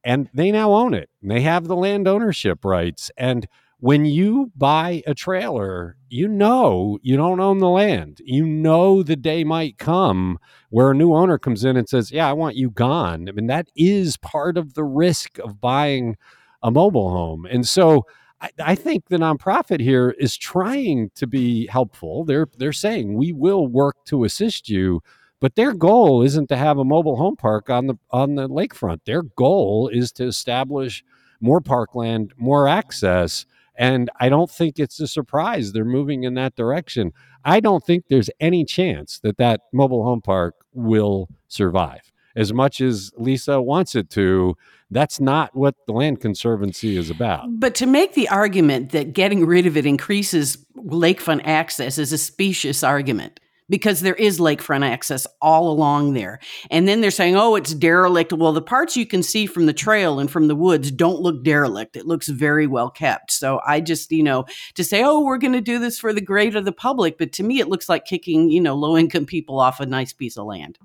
And 0.03 0.31
they 0.33 0.51
now 0.51 0.73
own 0.73 0.95
it. 0.95 1.11
They 1.23 1.43
have 1.43 1.69
the 1.69 1.77
land 1.77 2.09
ownership 2.09 2.65
rights. 2.65 3.11
And 3.19 3.47
when 3.81 4.05
you 4.05 4.53
buy 4.57 5.03
a 5.07 5.15
trailer, 5.15 5.97
you 6.11 6.29
know 6.29 6.99
you 7.03 7.17
don't 7.17 7.41
own 7.41 7.59
the 7.59 7.69
land. 7.69 8.21
You 8.25 8.47
know 8.47 9.03
the 9.03 9.17
day 9.17 9.43
might 9.43 9.79
come 9.79 10.39
where 10.69 10.91
a 10.91 10.95
new 10.95 11.15
owner 11.15 11.39
comes 11.39 11.65
in 11.65 11.77
and 11.77 11.89
says, 11.89 12.13
Yeah, 12.13 12.29
I 12.29 12.35
want 12.35 12.57
you 12.57 12.71
gone. 12.71 13.29
I 13.29 13.33
mean, 13.33 13.47
that 13.47 13.69
is 13.75 14.19
part 14.19 14.59
of 14.59 14.75
the 14.75 14.85
risk 14.85 15.39
of 15.39 15.61
buying 15.61 16.17
a 16.63 16.71
mobile 16.71 17.11
home. 17.11 17.47
And 17.47 17.67
so 17.67 18.05
I, 18.43 18.51
I 18.63 18.75
think 18.75 19.09
the 19.09 19.17
nonprofit 19.17 19.81
here 19.81 20.11
is 20.19 20.37
trying 20.37 21.11
to 21.15 21.27
be 21.27 21.67
helpful. 21.67 22.25
They're 22.25 22.49
they're 22.59 22.73
saying 22.75 23.17
we 23.17 23.33
will 23.33 23.67
work 23.67 23.97
to 24.07 24.25
assist 24.25 24.69
you, 24.69 25.01
but 25.41 25.55
their 25.55 25.73
goal 25.73 26.23
isn't 26.23 26.49
to 26.49 26.57
have 26.57 26.77
a 26.77 26.85
mobile 26.85 27.17
home 27.17 27.37
park 27.37 27.71
on 27.71 27.87
the 27.87 27.95
on 28.11 28.35
the 28.35 28.47
lakefront. 28.47 29.05
Their 29.07 29.23
goal 29.23 29.89
is 29.89 30.13
to 30.13 30.27
establish 30.27 31.03
more 31.41 31.63
parkland, 31.63 32.35
more 32.37 32.69
access 32.69 33.47
and 33.81 34.11
I 34.21 34.29
don't 34.29 34.51
think 34.51 34.79
it's 34.79 35.01
a 35.01 35.09
surprise 35.09 35.73
they're 35.73 35.87
moving 35.87 36.25
in 36.25 36.35
that 36.35 36.55
direction. 36.55 37.15
I 37.47 37.61
don't 37.61 37.83
think 37.83 38.05
there's 38.09 38.29
any 38.39 38.67
chance 38.67 39.19
that 39.21 39.39
that 39.39 39.63
mobile 39.73 40.05
home 40.05 40.21
park 40.21 40.55
will 40.75 41.31
survive. 41.49 42.13
As 42.37 42.53
much 42.53 42.83
as 42.83 43.11
Lisa 43.17 43.63
wants 43.63 43.97
it 43.97 44.11
to, 44.11 44.55
that's 44.91 45.19
not 45.19 45.57
what 45.57 45.77
the 45.87 45.95
Land 45.95 46.21
Conservancy 46.21 46.99
is 46.99 47.09
about. 47.09 47.47
But 47.59 47.75
to 47.77 47.87
make 47.87 48.13
the 48.13 48.29
argument 48.29 48.91
that 48.91 49.15
getting 49.15 49.47
rid 49.47 49.67
of 49.67 49.79
it 49.79 49.87
increases 49.87 50.59
lakefront 50.77 51.41
access 51.45 51.97
is 51.97 52.13
a 52.13 52.19
specious 52.19 52.85
argument 52.85 53.41
because 53.71 54.01
there 54.01 54.15
is 54.15 54.39
lakefront 54.39 54.85
access 54.85 55.27
all 55.41 55.71
along 55.71 56.13
there. 56.13 56.41
And 56.71 56.87
then 56.87 57.01
they're 57.01 57.11
saying, 57.11 57.37
oh, 57.37 57.55
it's 57.55 57.73
derelict. 57.73 58.33
Well, 58.33 58.53
the 58.53 58.61
parts 58.61 58.97
you 58.97 59.07
can 59.07 59.23
see 59.23 59.47
from 59.47 59.65
the 59.67 59.73
trail 59.73 60.19
and 60.19 60.31
from 60.31 60.49
the 60.49 60.57
woods 60.57 60.91
don't 60.91 61.21
look 61.21 61.43
derelict. 61.45 61.97
It 61.97 62.07
looks 62.07 62.29
very 62.29 62.67
well 62.67 62.91
kept. 62.91 63.31
So 63.31 63.61
I 63.67 63.81
just, 63.81 64.11
you 64.11 64.23
know, 64.23 64.45
to 64.75 64.85
say, 64.85 65.03
oh, 65.03 65.21
we're 65.21 65.39
going 65.39 65.55
to 65.55 65.61
do 65.61 65.79
this 65.79 65.99
for 65.99 66.13
the 66.13 66.21
great 66.21 66.55
of 66.55 66.65
the 66.65 66.73
public. 66.73 67.17
But 67.17 67.33
to 67.35 67.43
me, 67.43 67.61
it 67.61 67.69
looks 67.69 67.89
like 67.89 68.05
kicking, 68.05 68.51
you 68.51 68.61
know, 68.61 68.75
low 68.75 68.97
income 68.99 69.25
people 69.25 69.61
off 69.61 69.81
a 69.81 69.87
nice 69.87 70.13
piece 70.13 70.37
of 70.37 70.47
land. 70.47 70.79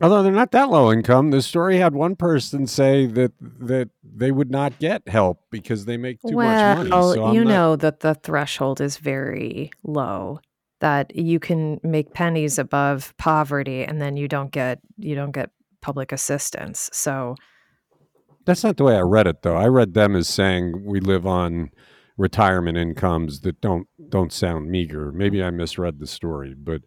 Although 0.00 0.22
they're 0.22 0.32
not 0.32 0.52
that 0.52 0.70
low 0.70 0.92
income, 0.92 1.30
the 1.30 1.42
story 1.42 1.78
had 1.78 1.92
one 1.92 2.14
person 2.14 2.68
say 2.68 3.06
that 3.06 3.32
that 3.40 3.90
they 4.04 4.30
would 4.30 4.48
not 4.48 4.78
get 4.78 5.08
help 5.08 5.40
because 5.50 5.86
they 5.86 5.96
make 5.96 6.20
too 6.20 6.36
well, 6.36 6.76
much 6.76 6.88
money. 6.88 7.14
So 7.14 7.32
you 7.32 7.44
not... 7.44 7.50
know 7.50 7.76
that 7.76 8.00
the 8.00 8.14
threshold 8.14 8.80
is 8.80 8.96
very 8.98 9.72
low 9.82 10.38
that 10.80 11.14
you 11.14 11.40
can 11.40 11.80
make 11.82 12.14
pennies 12.14 12.58
above 12.58 13.14
poverty 13.18 13.84
and 13.84 14.00
then 14.00 14.16
you 14.16 14.28
don't 14.28 14.52
get 14.52 14.80
you 14.96 15.14
don't 15.14 15.32
get 15.32 15.50
public 15.80 16.12
assistance. 16.12 16.90
So 16.92 17.34
that's 18.44 18.64
not 18.64 18.76
the 18.76 18.84
way 18.84 18.96
I 18.96 19.00
read 19.00 19.26
it 19.26 19.42
though. 19.42 19.56
I 19.56 19.66
read 19.66 19.94
them 19.94 20.16
as 20.16 20.28
saying 20.28 20.84
we 20.84 21.00
live 21.00 21.26
on 21.26 21.70
retirement 22.16 22.76
incomes 22.76 23.40
that 23.40 23.60
don't 23.60 23.86
don't 24.08 24.32
sound 24.32 24.70
meager. 24.70 25.12
Maybe 25.12 25.42
I 25.42 25.50
misread 25.50 25.98
the 25.98 26.06
story, 26.06 26.54
but 26.54 26.82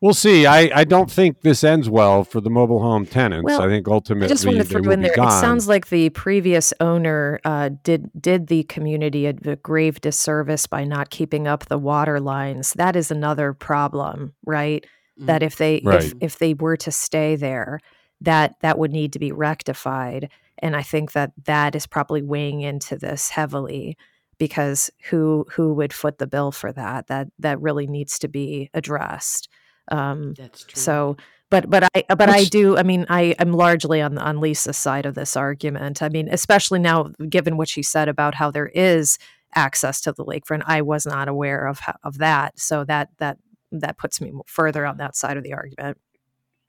We'll 0.00 0.14
see. 0.14 0.46
I, 0.46 0.70
I 0.72 0.84
don't 0.84 1.10
think 1.10 1.40
this 1.40 1.64
ends 1.64 1.90
well 1.90 2.22
for 2.22 2.40
the 2.40 2.50
mobile 2.50 2.80
home 2.80 3.04
tenants. 3.04 3.44
Well, 3.44 3.62
I 3.62 3.66
think 3.66 3.88
ultimately 3.88 4.26
I 4.26 4.28
just 4.28 4.46
want 4.46 4.58
to 4.58 4.64
throw 4.64 4.90
in 4.92 5.02
there. 5.02 5.12
It 5.12 5.40
sounds 5.40 5.66
like 5.66 5.88
the 5.88 6.10
previous 6.10 6.72
owner 6.78 7.40
uh, 7.44 7.70
did 7.82 8.08
did 8.20 8.46
the 8.46 8.62
community 8.64 9.26
a, 9.26 9.34
a 9.44 9.56
grave 9.56 10.00
disservice 10.00 10.66
by 10.66 10.84
not 10.84 11.10
keeping 11.10 11.48
up 11.48 11.66
the 11.66 11.78
water 11.78 12.20
lines. 12.20 12.74
That 12.74 12.94
is 12.94 13.10
another 13.10 13.52
problem, 13.52 14.34
right? 14.46 14.86
Mm. 15.20 15.26
That 15.26 15.42
if 15.42 15.56
they 15.56 15.82
right. 15.84 16.04
if 16.04 16.12
if 16.20 16.38
they 16.38 16.54
were 16.54 16.76
to 16.76 16.92
stay 16.92 17.34
there, 17.34 17.80
that 18.20 18.54
that 18.60 18.78
would 18.78 18.92
need 18.92 19.12
to 19.14 19.18
be 19.18 19.32
rectified. 19.32 20.30
And 20.58 20.76
I 20.76 20.82
think 20.82 21.12
that 21.12 21.32
that 21.44 21.74
is 21.74 21.88
probably 21.88 22.22
weighing 22.22 22.60
into 22.60 22.96
this 22.96 23.30
heavily 23.30 23.96
because 24.38 24.90
who 25.10 25.44
who 25.50 25.74
would 25.74 25.92
foot 25.92 26.18
the 26.18 26.28
bill 26.28 26.52
for 26.52 26.72
that? 26.72 27.08
That 27.08 27.28
that 27.40 27.60
really 27.60 27.88
needs 27.88 28.16
to 28.20 28.28
be 28.28 28.70
addressed. 28.72 29.48
Um, 29.90 30.34
That's 30.34 30.64
true. 30.64 30.80
So, 30.80 31.16
but 31.50 31.70
but 31.70 31.84
I 31.84 32.04
but 32.08 32.28
Which, 32.28 32.28
I 32.28 32.44
do. 32.44 32.76
I 32.76 32.82
mean, 32.82 33.06
I 33.08 33.34
am 33.38 33.52
largely 33.52 34.02
on 34.02 34.18
on 34.18 34.40
Lisa's 34.40 34.76
side 34.76 35.06
of 35.06 35.14
this 35.14 35.36
argument. 35.36 36.02
I 36.02 36.08
mean, 36.08 36.28
especially 36.30 36.78
now, 36.78 37.10
given 37.28 37.56
what 37.56 37.68
she 37.68 37.82
said 37.82 38.08
about 38.08 38.34
how 38.34 38.50
there 38.50 38.70
is 38.74 39.18
access 39.54 40.00
to 40.02 40.12
the 40.12 40.24
lakefront, 40.24 40.62
I 40.66 40.82
was 40.82 41.06
not 41.06 41.28
aware 41.28 41.66
of 41.66 41.80
of 42.02 42.18
that. 42.18 42.58
So 42.58 42.84
that 42.84 43.10
that 43.18 43.38
that 43.72 43.98
puts 43.98 44.20
me 44.20 44.32
further 44.46 44.84
on 44.86 44.98
that 44.98 45.16
side 45.16 45.36
of 45.36 45.42
the 45.42 45.54
argument. 45.54 45.98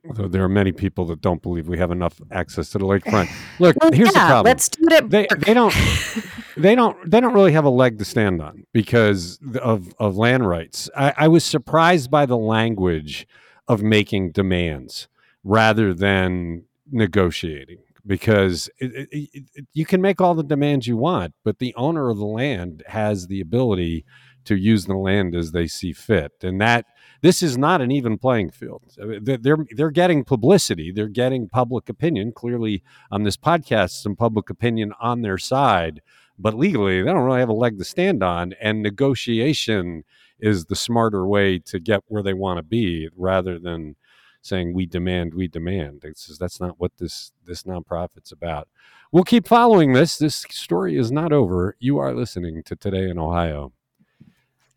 Although 0.08 0.28
there 0.28 0.42
are 0.42 0.48
many 0.48 0.72
people 0.72 1.04
that 1.06 1.20
don't 1.20 1.42
believe 1.42 1.68
we 1.68 1.76
have 1.76 1.90
enough 1.90 2.20
access 2.30 2.70
to 2.70 2.78
the 2.78 2.86
lakefront. 2.86 3.28
Look, 3.58 3.76
well, 3.82 3.92
here's 3.92 4.08
yeah, 4.08 4.12
the 4.12 4.26
problem. 4.28 4.44
Let's 4.50 4.68
do 4.70 4.88
it. 4.90 5.10
They, 5.10 5.26
they 5.38 5.52
don't. 5.52 5.74
they 6.56 6.74
don't 6.74 7.10
they 7.10 7.20
don't 7.20 7.34
really 7.34 7.52
have 7.52 7.64
a 7.64 7.70
leg 7.70 7.98
to 7.98 8.04
stand 8.04 8.40
on 8.40 8.64
because 8.72 9.38
of 9.60 9.94
of 9.98 10.16
land 10.16 10.48
rights. 10.48 10.88
I, 10.96 11.14
I 11.16 11.28
was 11.28 11.44
surprised 11.44 12.10
by 12.10 12.26
the 12.26 12.36
language 12.36 13.26
of 13.68 13.82
making 13.82 14.32
demands 14.32 15.08
rather 15.44 15.94
than 15.94 16.64
negotiating 16.90 17.78
because 18.06 18.68
it, 18.78 19.08
it, 19.12 19.28
it, 19.54 19.66
you 19.72 19.86
can 19.86 20.00
make 20.00 20.20
all 20.20 20.34
the 20.34 20.42
demands 20.42 20.86
you 20.86 20.96
want, 20.96 21.34
but 21.44 21.58
the 21.58 21.74
owner 21.76 22.10
of 22.10 22.18
the 22.18 22.24
land 22.24 22.82
has 22.86 23.26
the 23.26 23.40
ability 23.40 24.04
to 24.44 24.56
use 24.56 24.86
the 24.86 24.96
land 24.96 25.34
as 25.34 25.52
they 25.52 25.66
see 25.66 25.92
fit, 25.92 26.32
and 26.42 26.60
that 26.60 26.86
this 27.22 27.42
is 27.42 27.58
not 27.58 27.82
an 27.82 27.90
even 27.90 28.16
playing 28.16 28.50
field. 28.50 28.82
They're 28.96 29.66
they're 29.76 29.90
getting 29.90 30.24
publicity, 30.24 30.92
they're 30.92 31.08
getting 31.08 31.48
public 31.48 31.88
opinion. 31.88 32.32
Clearly, 32.32 32.82
on 33.10 33.22
this 33.22 33.36
podcast, 33.36 34.02
some 34.02 34.16
public 34.16 34.50
opinion 34.50 34.92
on 35.00 35.22
their 35.22 35.38
side, 35.38 36.00
but 36.40 36.54
legally, 36.54 37.02
they 37.02 37.10
don't 37.10 37.24
really 37.24 37.40
have 37.40 37.48
a 37.48 37.54
leg 37.54 37.78
to 37.78 37.84
stand 37.84 38.22
on, 38.22 38.54
and 38.60 38.82
negotiation 38.82 40.04
is 40.38 40.66
the 40.66 40.76
smarter 40.76 41.26
way 41.26 41.58
to 41.58 41.78
get 41.78 42.02
where 42.06 42.22
they 42.22 42.34
want 42.34 42.58
to 42.58 42.62
be, 42.62 43.08
rather 43.16 43.58
than 43.58 43.96
saying 44.42 44.72
we 44.72 44.86
demand, 44.86 45.34
we 45.34 45.48
demand. 45.48 46.02
It's, 46.04 46.38
that's 46.38 46.60
not 46.60 46.80
what 46.80 46.92
this 46.98 47.32
this 47.44 47.64
nonprofit's 47.64 48.32
about. 48.32 48.68
We'll 49.12 49.24
keep 49.24 49.46
following 49.46 49.92
this. 49.92 50.16
This 50.16 50.46
story 50.50 50.96
is 50.96 51.12
not 51.12 51.32
over. 51.32 51.76
You 51.78 51.98
are 51.98 52.14
listening 52.14 52.62
to 52.64 52.76
Today 52.76 53.10
in 53.10 53.18
Ohio. 53.18 53.72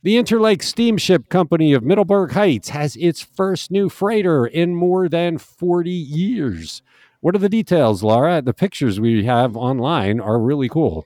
The 0.01 0.15
Interlake 0.15 0.63
Steamship 0.63 1.29
Company 1.29 1.71
of 1.71 1.83
Middleburg 1.83 2.33
Heights 2.33 2.69
has 2.69 2.97
its 2.97 3.21
first 3.21 3.71
new 3.71 3.87
freighter 3.87 4.45
in 4.45 4.75
more 4.75 5.07
than 5.07 5.37
40 5.37 5.89
years. 5.89 6.81
What 7.21 7.35
are 7.35 7.39
the 7.39 7.47
details, 7.47 8.03
Laura? 8.03 8.41
The 8.41 8.53
pictures 8.53 8.99
we 8.99 9.23
have 9.23 9.55
online 9.55 10.19
are 10.19 10.39
really 10.39 10.67
cool. 10.67 11.05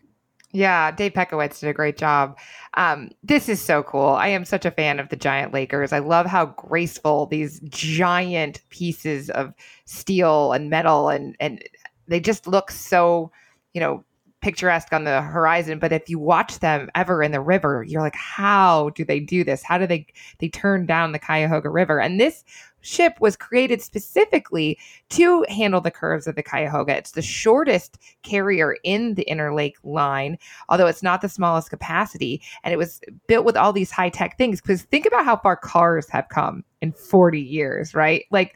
Yeah, 0.58 0.90
Dave 0.90 1.14
Petkiewicz 1.14 1.60
did 1.60 1.70
a 1.70 1.74
great 1.74 1.98
job. 1.98 2.36
Um, 2.74 3.12
this 3.22 3.48
is 3.48 3.62
so 3.62 3.84
cool. 3.84 4.10
I 4.10 4.30
am 4.30 4.44
such 4.44 4.66
a 4.66 4.72
fan 4.72 5.00
of 5.00 5.10
the 5.10 5.16
giant 5.16 5.54
Lakers. 5.54 5.94
I 5.94 6.00
love 6.00 6.26
how 6.26 6.48
graceful 6.48 7.28
these 7.28 7.60
giant 7.66 8.62
pieces 8.70 9.30
of 9.30 9.54
steel 9.86 10.54
and 10.54 10.68
metal 10.68 11.10
and 11.10 11.36
and 11.40 11.64
they 12.08 12.20
just 12.20 12.48
look 12.48 12.72
so, 12.72 13.32
you 13.76 13.80
know, 13.80 14.04
picturesque 14.42 14.92
on 14.94 15.04
the 15.04 15.22
horizon. 15.22 15.78
But 15.78 15.92
if 15.92 16.10
you 16.10 16.18
watch 16.18 16.58
them 16.58 16.90
ever 16.96 17.22
in 17.22 17.34
the 17.34 17.42
river, 17.42 17.86
you're 17.88 18.02
like, 18.02 18.16
how 18.16 18.90
do 18.96 19.06
they 19.06 19.20
do 19.20 19.44
this? 19.44 19.62
How 19.62 19.78
do 19.78 19.86
they 19.86 20.08
they 20.40 20.50
turn 20.50 20.88
down 20.88 21.12
the 21.12 21.20
Cuyahoga 21.20 21.70
River? 21.70 22.02
And 22.02 22.20
this 22.20 22.44
ship 22.88 23.14
was 23.20 23.36
created 23.36 23.82
specifically 23.82 24.80
to 25.10 25.46
handle 25.50 25.82
the 25.82 25.92
curves 25.92 26.28
of 26.28 26.36
the 26.36 26.44
Cuyahoga. 26.44 26.96
It's 26.96 27.12
the 27.12 27.22
shortest 27.22 27.98
carrier 28.24 28.78
in 28.84 29.16
the 29.16 29.28
Interlake 29.30 29.76
line, 29.84 30.38
although 30.70 30.88
it's 30.88 31.04
not 31.04 31.22
the 31.22 31.30
smallest 31.30 31.70
capacity. 31.70 32.42
And 32.64 32.74
it 32.74 32.78
was 32.78 33.02
built 33.28 33.46
with 33.46 33.58
all 33.58 33.74
these 33.74 33.92
high 33.92 34.10
tech 34.10 34.38
things. 34.38 34.62
Because 34.62 34.84
think 34.84 35.06
about 35.06 35.26
how 35.26 35.38
far 35.38 35.58
cars 35.58 36.08
have 36.10 36.30
come 36.30 36.64
in 36.82 36.94
40 36.94 37.42
years, 37.42 37.94
right? 37.94 38.26
Like, 38.32 38.56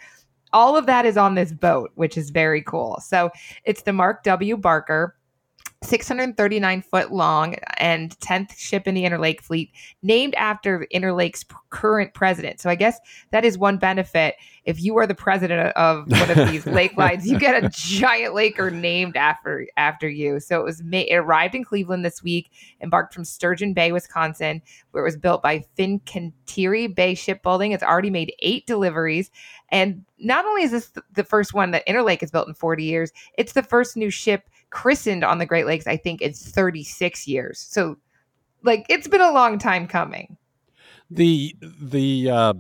all 0.53 0.75
of 0.75 0.85
that 0.85 1.05
is 1.05 1.15
on 1.15 1.35
this 1.35 1.53
boat, 1.53 1.91
which 1.95 2.17
is 2.17 2.29
very 2.29 2.61
cool. 2.61 2.99
So 3.01 3.29
it's 3.63 3.83
the 3.83 3.93
Mark 3.93 4.23
W. 4.23 4.57
Barker 4.57 5.15
639 5.83 6.83
foot 6.83 7.11
long 7.11 7.55
and 7.77 8.17
10th 8.19 8.55
ship 8.55 8.87
in 8.87 8.93
the 8.93 9.03
Interlake 9.03 9.41
fleet, 9.41 9.71
named 10.03 10.35
after 10.35 10.85
Interlake's 10.93 11.43
current 11.71 12.13
president. 12.13 12.59
So 12.59 12.69
I 12.69 12.75
guess 12.75 12.99
that 13.31 13.43
is 13.43 13.57
one 13.57 13.77
benefit. 13.77 14.35
If 14.63 14.79
you 14.79 14.95
are 14.97 15.07
the 15.07 15.15
president 15.15 15.75
of 15.75 16.07
one 16.07 16.29
of 16.29 16.51
these 16.51 16.65
lake 16.67 16.95
lines, 16.97 17.25
you 17.25 17.39
get 17.39 17.63
a 17.63 17.69
giant 17.69 18.35
laker 18.35 18.69
named 18.69 19.17
after 19.17 19.67
after 19.75 20.07
you. 20.07 20.39
So 20.39 20.59
it 20.59 20.63
was 20.63 20.83
it 20.91 21.15
arrived 21.15 21.55
in 21.55 21.63
Cleveland 21.63 22.05
this 22.05 22.21
week, 22.21 22.51
embarked 22.79 23.13
from 23.13 23.25
Sturgeon 23.25 23.73
Bay, 23.73 23.91
Wisconsin, 23.91 24.61
where 24.91 25.01
it 25.03 25.07
was 25.07 25.17
built 25.17 25.41
by 25.41 25.65
Fincantieri 25.77 26.93
Bay 26.93 27.15
Shipbuilding. 27.15 27.71
It's 27.71 27.83
already 27.83 28.11
made 28.11 28.35
eight 28.39 28.67
deliveries, 28.67 29.31
and 29.69 30.05
not 30.19 30.45
only 30.45 30.61
is 30.61 30.71
this 30.71 30.91
the 31.13 31.23
first 31.23 31.55
one 31.55 31.71
that 31.71 31.87
Interlake 31.87 32.21
has 32.21 32.29
built 32.29 32.47
in 32.47 32.53
40 32.53 32.83
years, 32.83 33.11
it's 33.35 33.53
the 33.53 33.63
first 33.63 33.97
new 33.97 34.11
ship 34.11 34.47
christened 34.71 35.23
on 35.23 35.37
the 35.37 35.45
Great 35.45 35.65
Lakes, 35.65 35.87
I 35.87 35.97
think, 35.97 36.21
in 36.21 36.33
36 36.33 37.27
years. 37.27 37.59
So, 37.59 37.97
like, 38.63 38.85
it's 38.89 39.07
been 39.07 39.21
a 39.21 39.31
long 39.31 39.59
time 39.59 39.87
coming. 39.87 40.37
The 41.09 41.55
the 41.59 42.29
uh, 42.29 42.53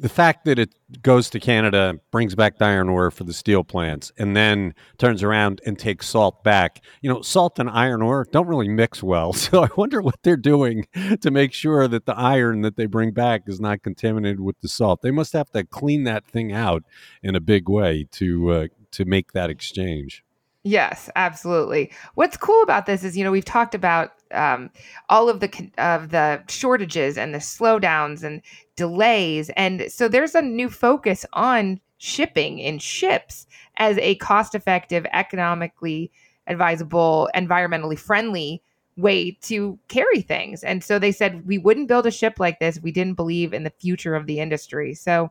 the 0.00 0.08
fact 0.08 0.44
that 0.44 0.58
it 0.58 0.74
goes 1.02 1.28
to 1.30 1.40
Canada, 1.40 1.98
brings 2.10 2.34
back 2.34 2.60
iron 2.60 2.88
ore 2.88 3.10
for 3.10 3.24
the 3.24 3.32
steel 3.32 3.64
plants, 3.64 4.12
and 4.18 4.36
then 4.36 4.74
turns 4.96 5.22
around 5.22 5.60
and 5.66 5.78
takes 5.78 6.08
salt 6.08 6.44
back. 6.44 6.82
You 7.02 7.12
know, 7.12 7.22
salt 7.22 7.58
and 7.58 7.68
iron 7.68 8.02
ore 8.02 8.26
don't 8.30 8.46
really 8.46 8.68
mix 8.68 9.02
well. 9.02 9.32
So 9.48 9.64
I 9.64 9.68
wonder 9.76 10.02
what 10.02 10.22
they're 10.22 10.36
doing 10.36 10.86
to 11.20 11.30
make 11.30 11.54
sure 11.54 11.88
that 11.88 12.04
the 12.04 12.16
iron 12.16 12.60
that 12.62 12.76
they 12.76 12.84
bring 12.84 13.12
back 13.12 13.42
is 13.46 13.60
not 13.60 13.82
contaminated 13.82 14.40
with 14.40 14.60
the 14.60 14.68
salt. 14.68 15.00
They 15.00 15.10
must 15.10 15.32
have 15.32 15.50
to 15.52 15.64
clean 15.64 16.04
that 16.04 16.26
thing 16.26 16.52
out 16.52 16.82
in 17.22 17.34
a 17.34 17.40
big 17.40 17.68
way 17.68 18.06
to 18.12 18.50
uh, 18.50 18.66
to 18.90 19.04
make 19.06 19.32
that 19.32 19.48
exchange. 19.48 20.22
Yes, 20.64 21.08
absolutely. 21.16 21.90
What's 22.14 22.36
cool 22.36 22.62
about 22.62 22.86
this 22.86 23.04
is, 23.04 23.16
you 23.16 23.24
know, 23.24 23.30
we've 23.30 23.44
talked 23.44 23.74
about 23.74 24.12
um, 24.32 24.70
all 25.08 25.28
of 25.28 25.40
the 25.40 25.70
of 25.78 26.10
the 26.10 26.42
shortages 26.48 27.16
and 27.16 27.32
the 27.32 27.38
slowdowns 27.38 28.22
and 28.22 28.42
delays, 28.76 29.50
and 29.50 29.90
so 29.90 30.08
there's 30.08 30.34
a 30.34 30.42
new 30.42 30.68
focus 30.68 31.24
on 31.32 31.80
shipping 31.98 32.58
in 32.58 32.78
ships 32.78 33.46
as 33.78 33.96
a 33.98 34.16
cost-effective, 34.16 35.06
economically 35.12 36.10
advisable, 36.46 37.30
environmentally 37.34 37.98
friendly 37.98 38.62
way 38.96 39.30
to 39.42 39.78
carry 39.88 40.20
things. 40.20 40.64
And 40.64 40.82
so 40.82 40.98
they 40.98 41.12
said 41.12 41.46
we 41.46 41.56
wouldn't 41.58 41.88
build 41.88 42.06
a 42.06 42.10
ship 42.10 42.34
like 42.40 42.58
this 42.58 42.80
we 42.82 42.90
didn't 42.92 43.14
believe 43.14 43.54
in 43.54 43.62
the 43.62 43.70
future 43.80 44.14
of 44.16 44.26
the 44.26 44.40
industry. 44.40 44.92
So, 44.94 45.30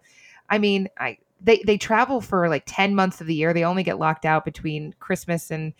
I 0.49 0.57
mean, 0.57 0.87
I 0.97 1.17
they 1.41 1.61
they 1.65 1.77
travel 1.77 2.21
for 2.21 2.49
like 2.49 2.63
10 2.65 2.95
months 2.95 3.21
of 3.21 3.27
the 3.27 3.35
year. 3.35 3.53
They 3.53 3.63
only 3.63 3.83
get 3.83 3.99
locked 3.99 4.25
out 4.25 4.45
between 4.45 4.93
christmas 4.99 5.51
and 5.51 5.73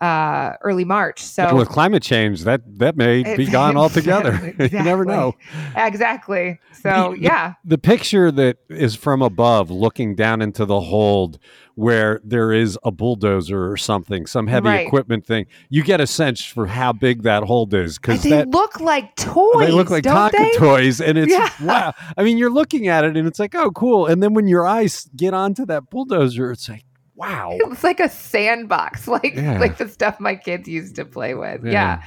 uh, 0.00 0.52
early 0.62 0.84
march 0.84 1.20
so 1.20 1.46
and 1.46 1.56
with 1.56 1.68
climate 1.68 2.02
change 2.02 2.42
that 2.44 2.60
that 2.78 2.96
may 2.96 3.36
be 3.36 3.46
gone 3.46 3.76
altogether. 3.76 4.34
Exactly. 4.34 4.68
you 4.78 4.84
never 4.84 5.04
know. 5.04 5.34
Exactly. 5.74 6.58
So 6.82 7.12
the, 7.12 7.20
yeah. 7.20 7.54
the, 7.64 7.76
the, 7.76 7.78
picture 7.78 8.30
that 8.32 8.58
is 8.68 8.94
from 8.94 9.22
above 9.22 9.70
looking 9.70 10.14
down 10.14 10.42
into 10.42 10.64
the 10.64 10.80
hold 10.80 11.38
where 11.76 12.20
there 12.24 12.52
is 12.52 12.78
a 12.84 12.90
bulldozer 12.90 13.70
or 13.70 13.76
something 13.76 14.26
some 14.26 14.46
heavy 14.46 14.66
right. 14.66 14.86
equipment 14.86 15.24
thing 15.24 15.46
you 15.68 15.84
get 15.84 16.00
a 16.00 16.06
sense 16.06 16.42
for 16.42 16.66
how 16.66 16.90
big 16.90 17.22
that 17.22 17.42
hold 17.42 17.72
is 17.74 17.98
because 17.98 18.22
they 18.22 18.30
that, 18.30 18.48
look 18.48 18.80
like 18.80 19.14
toys 19.14 19.66
they 19.66 19.70
look 19.70 19.90
like 19.90 20.02
Tonka 20.02 20.56
toys 20.56 21.00
and 21.02 21.18
it's 21.18 21.30
yeah. 21.30 21.50
wow 21.62 21.92
i 22.16 22.24
mean 22.24 22.38
you're 22.38 22.50
looking 22.50 22.88
at 22.88 23.04
it 23.04 23.16
and 23.16 23.28
it's 23.28 23.38
like 23.38 23.54
oh 23.54 23.70
cool 23.70 24.06
and 24.06 24.22
then 24.22 24.32
when 24.32 24.48
your 24.48 24.66
eyes 24.66 25.08
get 25.14 25.34
onto 25.34 25.66
that 25.66 25.90
bulldozer 25.90 26.50
it's 26.50 26.68
like 26.68 26.84
wow 27.14 27.50
it's 27.52 27.84
like 27.84 28.00
a 28.00 28.08
sandbox 28.08 29.06
like 29.08 29.34
yeah. 29.34 29.58
like 29.60 29.76
the 29.76 29.88
stuff 29.88 30.18
my 30.18 30.34
kids 30.34 30.66
used 30.66 30.96
to 30.96 31.04
play 31.04 31.34
with 31.34 31.64
yeah. 31.64 31.70
yeah. 31.70 32.02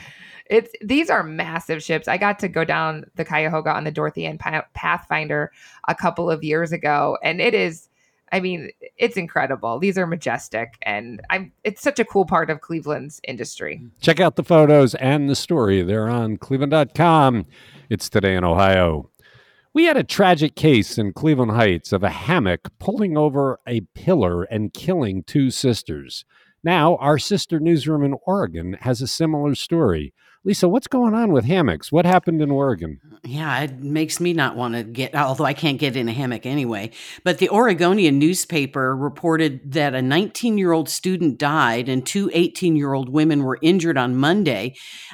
It's 0.50 0.72
these 0.82 1.12
are 1.12 1.22
massive 1.22 1.84
ships. 1.84 2.08
I 2.08 2.18
got 2.18 2.40
to 2.40 2.48
go 2.48 2.66
down 2.66 3.06
the 3.14 3.24
Cuyahoga 3.24 3.72
on 3.72 3.84
the 3.84 3.92
Dorothy 3.92 4.26
Ann 4.26 4.40
Pathfinder 4.74 5.52
a 5.88 5.94
couple 5.94 6.28
of 6.28 6.44
years 6.44 6.72
ago, 6.72 7.20
and 7.24 7.40
it 7.40 7.54
is 7.54 7.89
I 8.32 8.40
mean, 8.40 8.70
it's 8.98 9.18
incredible. 9.18 9.80
These 9.80 9.98
are 9.98 10.08
majestic, 10.08 10.78
and 10.82 11.22
I'm. 11.30 11.52
It's 11.64 11.82
such 11.82 12.00
a 12.00 12.06
cool 12.06 12.26
part 12.26 12.50
of 12.50 12.62
Cleveland's 12.62 13.20
industry. 13.28 13.82
Check 14.02 14.20
out 14.20 14.36
the 14.36 14.44
photos 14.44 14.96
and 14.96 15.30
the 15.30 15.36
story. 15.36 15.82
They're 15.82 16.10
on 16.10 16.38
Cleveland.com. 16.38 17.46
It's 17.90 18.10
today 18.10 18.36
in 18.36 18.44
Ohio. 18.44 19.10
We 19.74 19.86
had 19.86 19.98
a 19.98 20.04
tragic 20.04 20.56
case 20.56 20.98
in 20.98 21.14
Cleveland 21.14 21.52
Heights 21.52 21.94
of 21.94 22.04
a 22.04 22.10
hammock 22.10 22.70
pulling 22.80 23.18
over 23.18 23.60
a 23.68 23.82
pillar 23.94 24.44
and 24.44 24.74
killing 24.74 25.24
two 25.24 25.52
sisters. 25.52 26.26
Now, 26.64 26.96
our 26.98 27.18
sister 27.20 27.60
newsroom 27.60 28.04
in 28.04 28.16
Oregon 28.26 28.74
has 28.82 29.02
a 29.02 29.08
similar 29.08 29.56
story. 29.56 30.14
Lisa, 30.44 30.68
what's 30.68 30.88
going 30.88 31.14
on 31.14 31.32
with 31.32 31.46
hammocks? 31.46 31.92
What 31.92 32.06
happened 32.06 32.42
in 32.42 32.50
Oregon? 32.50 33.00
Yeah, 33.30 33.60
it 33.60 33.80
makes 33.80 34.20
me 34.20 34.34
not 34.34 34.56
want 34.56 34.74
to 34.74 34.82
get, 34.82 35.14
although 35.14 35.46
I 35.46 35.54
can't 35.54 35.78
get 35.78 35.96
in 35.96 36.10
a 36.10 36.12
hammock 36.12 36.48
anyway. 36.48 36.90
But 37.24 37.38
the 37.38 37.52
Oregonian 37.52 38.18
newspaper 38.18 38.96
reported 38.96 39.72
that 39.72 39.94
a 39.94 40.02
19 40.02 40.58
year 40.58 40.72
old 40.72 40.90
student 40.90 41.38
died 41.38 41.90
and 41.90 42.04
two 42.04 42.32
18 42.34 42.76
year 42.76 42.94
old 42.94 43.08
women 43.08 43.44
were 43.44 43.60
injured 43.62 44.00
on 44.00 44.16
Monday 44.16 44.74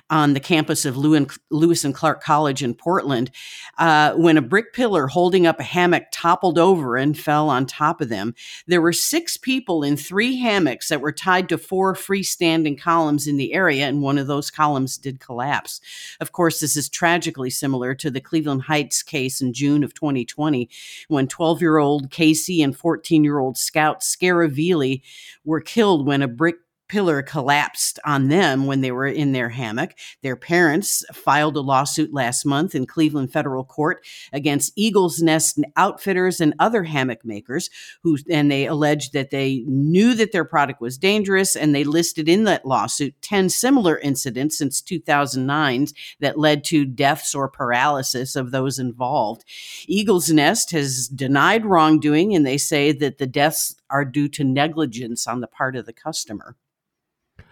on 0.09 0.31
the 0.31 0.39
campus 0.39 0.85
of 0.85 0.95
Lewis 0.95 1.83
and 1.83 1.93
Clark 1.93 2.23
College 2.23 2.63
in 2.63 2.73
Portland 2.73 3.31
uh, 3.77 4.13
when 4.13 4.37
a 4.37 4.41
brick 4.41 4.71
pillar 4.71 5.07
holding 5.07 5.45
up 5.45 5.59
a 5.59 5.63
hammock 5.63 6.03
toppled 6.13 6.57
over 6.57 6.95
and 6.95 7.19
fell 7.19 7.49
on 7.49 7.65
top 7.65 7.99
of 7.99 8.07
them. 8.07 8.33
There 8.65 8.81
were 8.81 8.93
six 8.93 9.35
people 9.35 9.83
in 9.83 9.97
three 9.97 10.37
hammocks 10.37 10.87
that 10.87 11.01
were 11.01 11.11
tied 11.11 11.49
to 11.49 11.57
four 11.57 11.93
freestanding 11.95 12.79
columns 12.79 13.27
in 13.27 13.35
the 13.35 13.53
area, 13.53 13.87
and 13.87 14.01
one 14.01 14.17
of 14.17 14.27
those 14.27 14.49
columns 14.49 14.97
did 14.97 15.19
collapse. 15.19 15.81
Of 16.21 16.31
course, 16.31 16.61
this 16.61 16.77
is 16.77 16.87
tragically 16.87 17.49
similar 17.49 17.93
to 17.95 18.04
the 18.09 18.21
Cleveland 18.21 18.63
Heights 18.63 19.03
case 19.03 19.41
in 19.41 19.53
June 19.53 19.83
of 19.83 19.93
2020 19.93 20.69
when 21.07 21.27
12 21.27 21.61
year 21.61 21.77
old 21.77 22.11
Casey 22.11 22.61
and 22.61 22.75
14 22.75 23.23
year 23.23 23.39
old 23.39 23.57
Scout 23.57 24.01
Scaravilli 24.01 25.01
were 25.43 25.61
killed 25.61 26.05
when 26.05 26.21
a 26.21 26.27
brick 26.27 26.57
pillar 26.95 27.21
collapsed 27.21 27.99
on 28.05 28.29
them 28.29 28.67
when 28.67 28.79
they 28.79 28.89
were 28.89 29.05
in 29.05 29.33
their 29.33 29.49
hammock. 29.49 29.91
Their 30.23 30.37
parents 30.37 31.03
filed 31.11 31.57
a 31.57 31.59
lawsuit 31.59 32.13
last 32.13 32.45
month 32.45 32.73
in 32.73 32.85
Cleveland 32.85 33.33
federal 33.33 33.65
court 33.65 34.07
against 34.31 34.71
Eagles 34.77 35.21
Nest 35.21 35.59
outfitters 35.75 36.39
and 36.39 36.53
other 36.57 36.85
hammock 36.85 37.25
makers 37.25 37.69
who 38.01 38.17
and 38.29 38.49
they 38.49 38.65
alleged 38.65 39.11
that 39.11 39.29
they 39.29 39.65
knew 39.67 40.13
that 40.13 40.31
their 40.31 40.45
product 40.45 40.79
was 40.79 40.97
dangerous 40.97 41.57
and 41.57 41.75
they 41.75 41.83
listed 41.83 42.29
in 42.29 42.45
that 42.45 42.65
lawsuit 42.65 43.13
10 43.21 43.49
similar 43.49 43.97
incidents 43.97 44.57
since 44.57 44.79
2009 44.79 45.87
that 46.21 46.39
led 46.39 46.63
to 46.63 46.85
deaths 46.85 47.35
or 47.35 47.49
paralysis 47.49 48.37
of 48.37 48.51
those 48.51 48.79
involved. 48.79 49.43
Eagles 49.85 50.29
Nest 50.29 50.71
has 50.71 51.09
denied 51.09 51.65
wrongdoing 51.65 52.33
and 52.33 52.47
they 52.47 52.57
say 52.57 52.93
that 52.93 53.17
the 53.17 53.27
deaths 53.27 53.75
are 53.89 54.05
due 54.05 54.29
to 54.29 54.45
negligence 54.45 55.27
on 55.27 55.41
the 55.41 55.47
part 55.47 55.75
of 55.75 55.85
the 55.85 55.91
customer. 55.91 56.55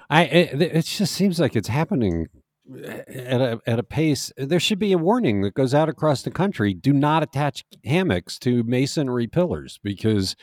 I 0.10 0.26
eh, 0.26 0.50
it, 0.54 0.62
it 0.62 0.86
just 0.86 1.14
seems 1.14 1.40
like 1.40 1.56
it's 1.56 1.68
happening 1.68 2.28
eh, 2.84 3.02
at 3.16 3.42
a 3.42 3.60
at 3.66 3.80
a 3.80 3.84
pace. 3.84 4.32
Eh, 4.38 4.46
there 4.46 4.60
should 4.60 4.80
be 4.80 4.92
a 4.92 4.98
warning 4.98 5.42
that 5.42 5.54
goes 5.54 5.74
out 5.74 5.90
across 5.90 6.24
the 6.24 6.32
country: 6.32 6.74
do 6.74 6.94
not 6.94 7.24
attach 7.24 7.64
hammocks 7.86 8.38
to 8.40 8.64
masonry 8.64 9.28
pillars 9.28 9.80
because 9.84 10.36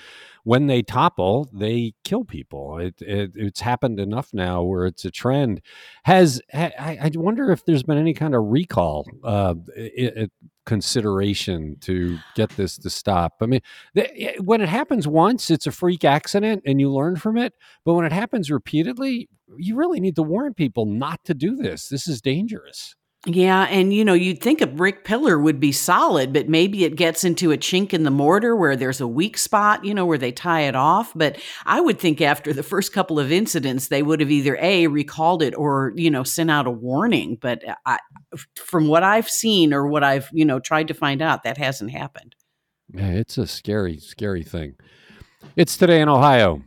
when 0.44 0.66
they 0.66 0.82
topple, 0.82 1.48
they 1.52 1.92
kill 2.04 2.24
people. 2.24 2.78
It, 2.78 2.94
it, 3.00 3.32
it's 3.34 3.60
happened 3.60 4.00
enough 4.00 4.30
now 4.32 4.62
where 4.62 4.86
it's 4.86 5.04
a 5.04 5.10
trend. 5.10 5.60
Has 6.04 6.40
I, 6.54 6.98
I 7.02 7.10
wonder 7.14 7.50
if 7.50 7.64
there's 7.64 7.82
been 7.82 7.98
any 7.98 8.14
kind 8.14 8.34
of 8.34 8.44
recall 8.44 9.06
uh, 9.22 9.54
it, 9.76 10.30
consideration 10.70 11.76
to 11.80 12.16
get 12.36 12.48
this 12.50 12.78
to 12.78 12.88
stop. 12.88 13.38
I 13.40 13.46
mean, 13.46 13.60
eh, 13.96 14.34
when 14.38 14.60
it 14.60 14.68
happens 14.68 15.08
once, 15.08 15.50
it's 15.50 15.66
a 15.66 15.72
freak 15.72 16.04
accident 16.04 16.62
and 16.64 16.80
you 16.80 16.92
learn 16.92 17.16
from 17.16 17.36
it. 17.36 17.54
But 17.84 17.94
when 17.94 18.04
it 18.04 18.12
happens 18.12 18.52
repeatedly, 18.52 19.28
you 19.56 19.74
really 19.74 19.98
need 19.98 20.14
to 20.14 20.22
warn 20.22 20.54
people 20.54 20.86
not 20.86 21.24
to 21.24 21.34
do 21.34 21.56
this. 21.56 21.88
This 21.88 22.06
is 22.06 22.20
dangerous. 22.20 22.94
Yeah, 23.26 23.64
and 23.64 23.92
you 23.92 24.02
know, 24.02 24.14
you'd 24.14 24.40
think 24.40 24.62
a 24.62 24.66
brick 24.66 25.04
pillar 25.04 25.38
would 25.38 25.60
be 25.60 25.72
solid, 25.72 26.32
but 26.32 26.48
maybe 26.48 26.84
it 26.84 26.96
gets 26.96 27.22
into 27.22 27.52
a 27.52 27.58
chink 27.58 27.92
in 27.92 28.04
the 28.04 28.10
mortar 28.10 28.56
where 28.56 28.76
there's 28.76 29.02
a 29.02 29.06
weak 29.06 29.36
spot, 29.36 29.84
you 29.84 29.92
know, 29.92 30.06
where 30.06 30.16
they 30.16 30.32
tie 30.32 30.62
it 30.62 30.74
off. 30.74 31.12
But 31.14 31.38
I 31.66 31.82
would 31.82 31.98
think 31.98 32.22
after 32.22 32.54
the 32.54 32.62
first 32.62 32.94
couple 32.94 33.20
of 33.20 33.30
incidents, 33.30 33.88
they 33.88 34.02
would 34.02 34.20
have 34.20 34.30
either 34.30 34.56
A, 34.58 34.86
recalled 34.86 35.42
it 35.42 35.54
or, 35.54 35.92
you 35.96 36.10
know, 36.10 36.22
sent 36.22 36.50
out 36.50 36.66
a 36.66 36.70
warning. 36.70 37.36
But 37.38 37.62
eh, 37.62 37.74
I, 37.84 37.98
from 38.56 38.88
what 38.88 39.02
I've 39.02 39.28
seen 39.28 39.72
or 39.72 39.86
what 39.86 40.04
I've, 40.04 40.28
you 40.32 40.44
know, 40.44 40.60
tried 40.60 40.88
to 40.88 40.94
find 40.94 41.22
out, 41.22 41.42
that 41.42 41.58
hasn't 41.58 41.90
happened. 41.90 42.34
Yeah, 42.92 43.10
it's 43.10 43.38
a 43.38 43.46
scary, 43.46 43.98
scary 43.98 44.42
thing. 44.42 44.74
It's 45.56 45.76
today 45.76 46.00
in 46.00 46.08
Ohio. 46.08 46.62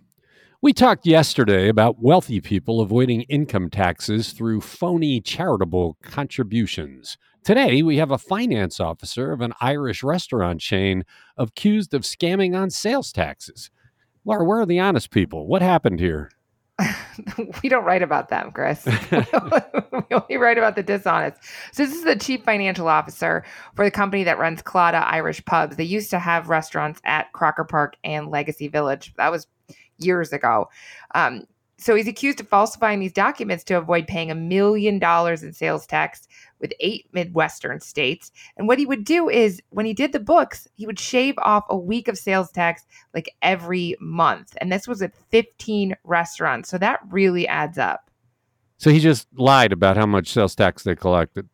We 0.62 0.72
talked 0.72 1.06
yesterday 1.06 1.68
about 1.68 2.02
wealthy 2.02 2.40
people 2.40 2.80
avoiding 2.80 3.24
income 3.24 3.70
taxes 3.70 4.32
through 4.32 4.62
phony 4.62 5.20
charitable 5.20 5.98
contributions. 6.02 7.18
Today, 7.44 7.84
we 7.84 7.98
have 7.98 8.12
a 8.12 8.18
finance 8.18 8.80
officer 8.80 9.34
of 9.34 9.42
an 9.42 9.52
Irish 9.60 10.02
restaurant 10.02 10.62
chain 10.62 11.04
accused 11.36 11.94
of 11.94 12.04
scamming 12.04 12.58
on 12.58 12.70
sales 12.70 13.12
taxes. 13.12 13.70
Laura, 14.24 14.46
where 14.46 14.62
are 14.62 14.66
the 14.66 14.80
honest 14.80 15.12
people? 15.12 15.48
What 15.48 15.62
happened 15.62 16.00
here? 16.00 16.32
we 17.64 17.70
don't 17.70 17.86
write 17.86 18.02
about 18.02 18.30
them, 18.30 18.52
Chris. 18.52 18.86
we 19.12 20.16
only 20.16 20.38
write 20.38 20.58
about 20.58 20.76
the 20.76 20.84
dishonest. 20.84 21.42
So 21.72 21.86
this 21.86 21.96
is 21.96 22.04
the 22.04 22.16
chief 22.16 22.44
financial 22.44 22.88
officer 22.88 23.44
for 23.76 23.86
the 23.86 23.92
company 23.92 24.24
that 24.24 24.40
runs 24.40 24.62
Claddagh 24.62 25.06
Irish 25.06 25.44
Pubs. 25.46 25.76
They 25.76 25.84
used 25.84 26.10
to 26.12 26.20
have 26.20 26.50
restaurants 26.50 27.00
at 27.06 27.32
Crocker 27.34 27.64
Park 27.64 27.96
and 28.04 28.30
Legacy 28.30 28.68
Village. 28.68 29.14
That 29.18 29.32
was 29.32 29.48
years 30.00 30.34
ago. 30.34 30.70
Um, 31.14 31.44
so 31.78 31.96
he's 31.96 32.08
accused 32.08 32.40
of 32.40 32.48
falsifying 32.48 33.00
these 33.00 33.14
documents 33.14 33.64
to 33.66 33.78
avoid 33.78 34.08
paying 34.08 34.32
a 34.32 34.36
million 34.36 35.00
dollars 35.00 35.44
in 35.44 35.54
sales 35.54 35.86
tax 35.86 36.28
with 36.64 36.74
eight 36.80 37.08
Midwestern 37.12 37.82
states. 37.82 38.32
And 38.58 38.68
what 38.68 38.80
he 38.80 38.88
would 38.88 39.04
do 39.04 39.30
is 39.30 39.62
when 39.70 39.86
he 39.86 39.94
did 39.94 40.14
the 40.14 40.20
books, 40.20 40.68
he 40.74 40.88
would 40.88 40.98
shave 40.98 41.36
off 41.38 41.66
a 41.70 41.78
week 41.78 42.08
of 42.08 42.18
sales 42.18 42.50
tax 42.52 42.88
like 43.14 43.30
every 43.44 43.96
month. 44.00 44.56
And 44.60 44.72
this 44.72 44.88
was 44.88 45.04
at 45.04 45.14
15 45.30 45.96
restaurants. 46.06 46.70
So 46.70 46.80
that 46.80 47.02
really 47.12 47.48
adds 47.48 47.78
up. 47.78 48.10
So 48.78 48.90
he 48.90 49.00
just 49.00 49.28
lied 49.36 49.72
about 49.72 49.98
how 49.98 50.06
much 50.06 50.32
sales 50.32 50.56
tax 50.56 50.84
they 50.84 50.96
collected. 50.96 51.48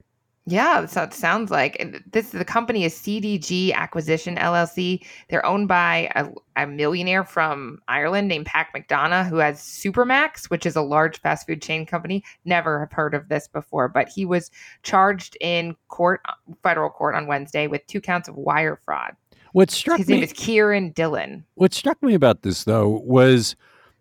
Yeah, 0.49 0.81
what 0.81 0.95
it 0.95 1.13
sounds 1.13 1.51
like. 1.51 1.77
And 1.79 2.03
this 2.11 2.31
the 2.31 2.43
company 2.43 2.83
is 2.83 2.95
CDG 2.95 3.71
Acquisition 3.73 4.35
LLC. 4.35 5.05
They're 5.29 5.45
owned 5.45 5.67
by 5.67 6.11
a, 6.15 6.29
a 6.55 6.65
millionaire 6.65 7.23
from 7.23 7.79
Ireland 7.87 8.27
named 8.27 8.47
Pat 8.47 8.67
McDonagh, 8.75 9.27
who 9.29 9.37
has 9.37 9.59
Supermac's, 9.59 10.49
which 10.49 10.65
is 10.65 10.75
a 10.75 10.81
large 10.81 11.21
fast 11.21 11.45
food 11.45 11.61
chain 11.61 11.85
company. 11.85 12.23
Never 12.45 12.79
have 12.79 12.91
heard 12.91 13.13
of 13.13 13.29
this 13.29 13.47
before, 13.47 13.87
but 13.87 14.09
he 14.09 14.25
was 14.25 14.49
charged 14.81 15.37
in 15.39 15.75
court, 15.87 16.21
federal 16.63 16.89
court 16.89 17.13
on 17.15 17.27
Wednesday 17.27 17.67
with 17.67 17.85
two 17.85 18.01
counts 18.01 18.27
of 18.27 18.35
wire 18.35 18.79
fraud. 18.83 19.15
What 19.53 19.69
struck 19.69 19.99
His 19.99 20.07
me, 20.07 20.15
name 20.15 20.23
is 20.23 20.33
Kieran 20.33 20.91
Dillon. 20.91 21.45
What 21.55 21.73
struck 21.73 22.01
me 22.01 22.13
about 22.13 22.41
this 22.41 22.63
though 22.63 23.01
was 23.03 23.55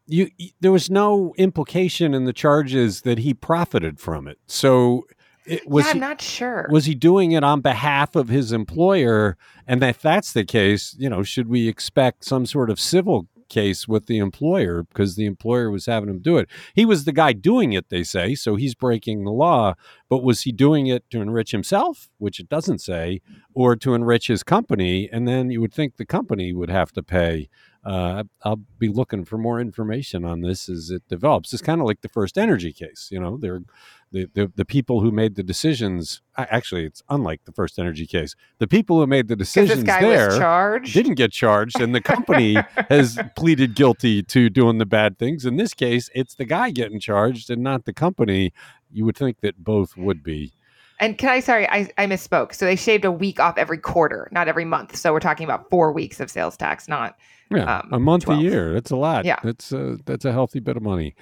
you 0.07 0.31
there 0.61 0.73
was 0.73 0.91
no 0.91 1.35
implication 1.37 2.15
in 2.15 2.25
the 2.25 2.33
charges 2.33 3.03
that 3.03 3.19
he 3.19 3.35
profited 3.35 4.01
from 4.01 4.27
it. 4.27 4.39
So 4.47 5.07
it, 5.49 5.69
was 5.69 5.85
yeah, 5.85 5.91
I'm 5.91 5.97
he, 5.97 6.01
not 6.01 6.21
sure. 6.21 6.69
was 6.71 6.85
he 6.85 6.95
doing 6.95 7.33
it 7.33 7.45
on 7.45 7.61
behalf 7.61 8.15
of 8.17 8.29
his 8.29 8.53
employer? 8.53 9.37
And 9.67 9.83
if 9.83 10.01
that's 10.01 10.33
the 10.33 10.45
case, 10.45 10.95
you 10.99 11.09
know, 11.09 11.23
should 11.23 11.49
we 11.49 11.69
expect 11.69 12.25
some 12.25 12.47
sort 12.47 12.71
of 12.71 12.79
civil 12.79 13.29
case 13.49 13.89
with 13.89 14.07
the 14.07 14.19
employer 14.19 14.83
because 14.83 15.17
the 15.17 15.25
employer 15.25 15.71
was 15.71 15.87
having 15.87 16.11
him 16.11 16.21
do 16.21 16.37
it? 16.37 16.49
He 16.75 16.85
was 16.85 17.05
the 17.05 17.13
guy 17.13 17.33
doing 17.33 17.73
it, 17.73 17.89
they 17.89 18.03
say, 18.03 18.35
so 18.35 18.57
he's 18.57 18.75
breaking 18.75 19.25
the 19.25 19.33
law. 19.33 19.75
But 20.09 20.23
was 20.23 20.43
he 20.43 20.53
doing 20.53 20.87
it 20.87 21.09
to 21.11 21.21
enrich 21.21 21.53
himself, 21.53 22.09
which 22.19 22.41
it 22.41 22.49
doesn't 22.49 22.81
say, 22.81 23.21
or 23.55 23.77
to 23.77 23.95
enrich 23.95 24.29
his 24.29 24.43
company? 24.43 25.09
And 25.11 25.27
then 25.27 25.51
you 25.51 25.61
would 25.61 25.73
think 25.73 25.97
the 25.97 26.07
company 26.07 26.53
would 26.53 26.71
have 26.71 26.93
to 26.93 27.03
pay 27.03 27.49
uh, 27.89 28.25
I'll 28.43 28.61
be 28.79 28.89
looking 28.89 29.25
for 29.25 29.39
more 29.39 29.61
information 29.61 30.25
on 30.25 30.43
this 30.43 30.69
as 30.69 30.91
it 30.91 31.09
develops. 31.09 31.55
It's 31.55 31.63
kind 31.63 31.81
of 31.81 31.87
like 31.87 32.03
the 32.03 32.09
FirstEnergy 32.09 32.77
case. 32.77 33.09
You 33.11 33.19
know, 33.19 33.39
they're 33.39 33.63
the, 34.13 34.29
the, 34.35 34.53
the 34.55 34.65
people 34.65 35.01
who 35.01 35.11
made 35.11 35.35
the 35.35 35.43
decisions. 35.43 36.23
Actually, 36.37 36.85
it's 36.85 37.03
unlike 37.09 37.45
the 37.45 37.53
FirstEnergy 37.53 38.09
case. 38.09 38.35
The 38.59 38.67
people 38.67 38.99
who 38.99 39.07
made 39.07 39.29
the 39.29 39.37
decisions 39.37 39.85
there 39.85 40.79
didn't 40.81 41.15
get 41.15 41.33
charged, 41.33 41.81
and 41.81 41.95
the 41.95 42.01
company 42.01 42.57
has 42.89 43.19
pleaded 43.37 43.75
guilty 43.75 44.23
to 44.23 44.49
doing 44.49 44.79
the 44.79 44.87
bad 44.87 45.19
things. 45.19 45.45
In 45.45 45.57
this 45.57 45.75
case, 45.75 46.11
it's 46.15 46.35
the 46.35 46.45
guy 46.45 46.71
getting 46.71 47.01
charged 47.01 47.51
and 47.51 47.63
not 47.63 47.85
the 47.85 47.93
company. 47.93 48.53
You 48.91 49.05
would 49.05 49.17
think 49.17 49.41
that 49.41 49.63
both 49.63 49.97
would 49.97 50.23
be 50.23 50.53
and 51.01 51.17
can 51.17 51.29
I, 51.29 51.41
sorry, 51.41 51.69
I, 51.69 51.89
I 51.97 52.07
misspoke. 52.07 52.55
So 52.55 52.65
they 52.65 52.77
shaved 52.77 53.05
a 53.05 53.13
week 53.13 53.39
off 53.39 53.57
every 53.57 53.79
quarter, 53.79 54.29
not 54.33 54.49
every 54.49 54.65
month. 54.65 54.97
So 54.97 55.13
we're 55.13 55.21
talking 55.21 55.45
about 55.45 55.71
four 55.71 55.93
weeks 55.93 56.19
of 56.19 56.31
sales 56.31 56.57
tax, 56.57 56.89
not 56.89 57.17
yeah, 57.51 57.79
um, 57.79 57.89
a 57.93 57.99
month 58.01 58.25
12. 58.25 58.41
a 58.41 58.43
year. 58.43 58.73
That's 58.73 58.91
a 58.91 58.97
lot. 58.97 59.25
Yeah. 59.25 59.39
That's 59.43 59.71
a, 59.73 59.99
that's 60.05 60.25
a 60.25 60.33
healthy 60.33 60.61
bit 60.61 60.77
of 60.77 60.83
money. 60.83 61.15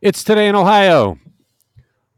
It's 0.00 0.22
today 0.22 0.48
in 0.48 0.54
Ohio. 0.54 1.18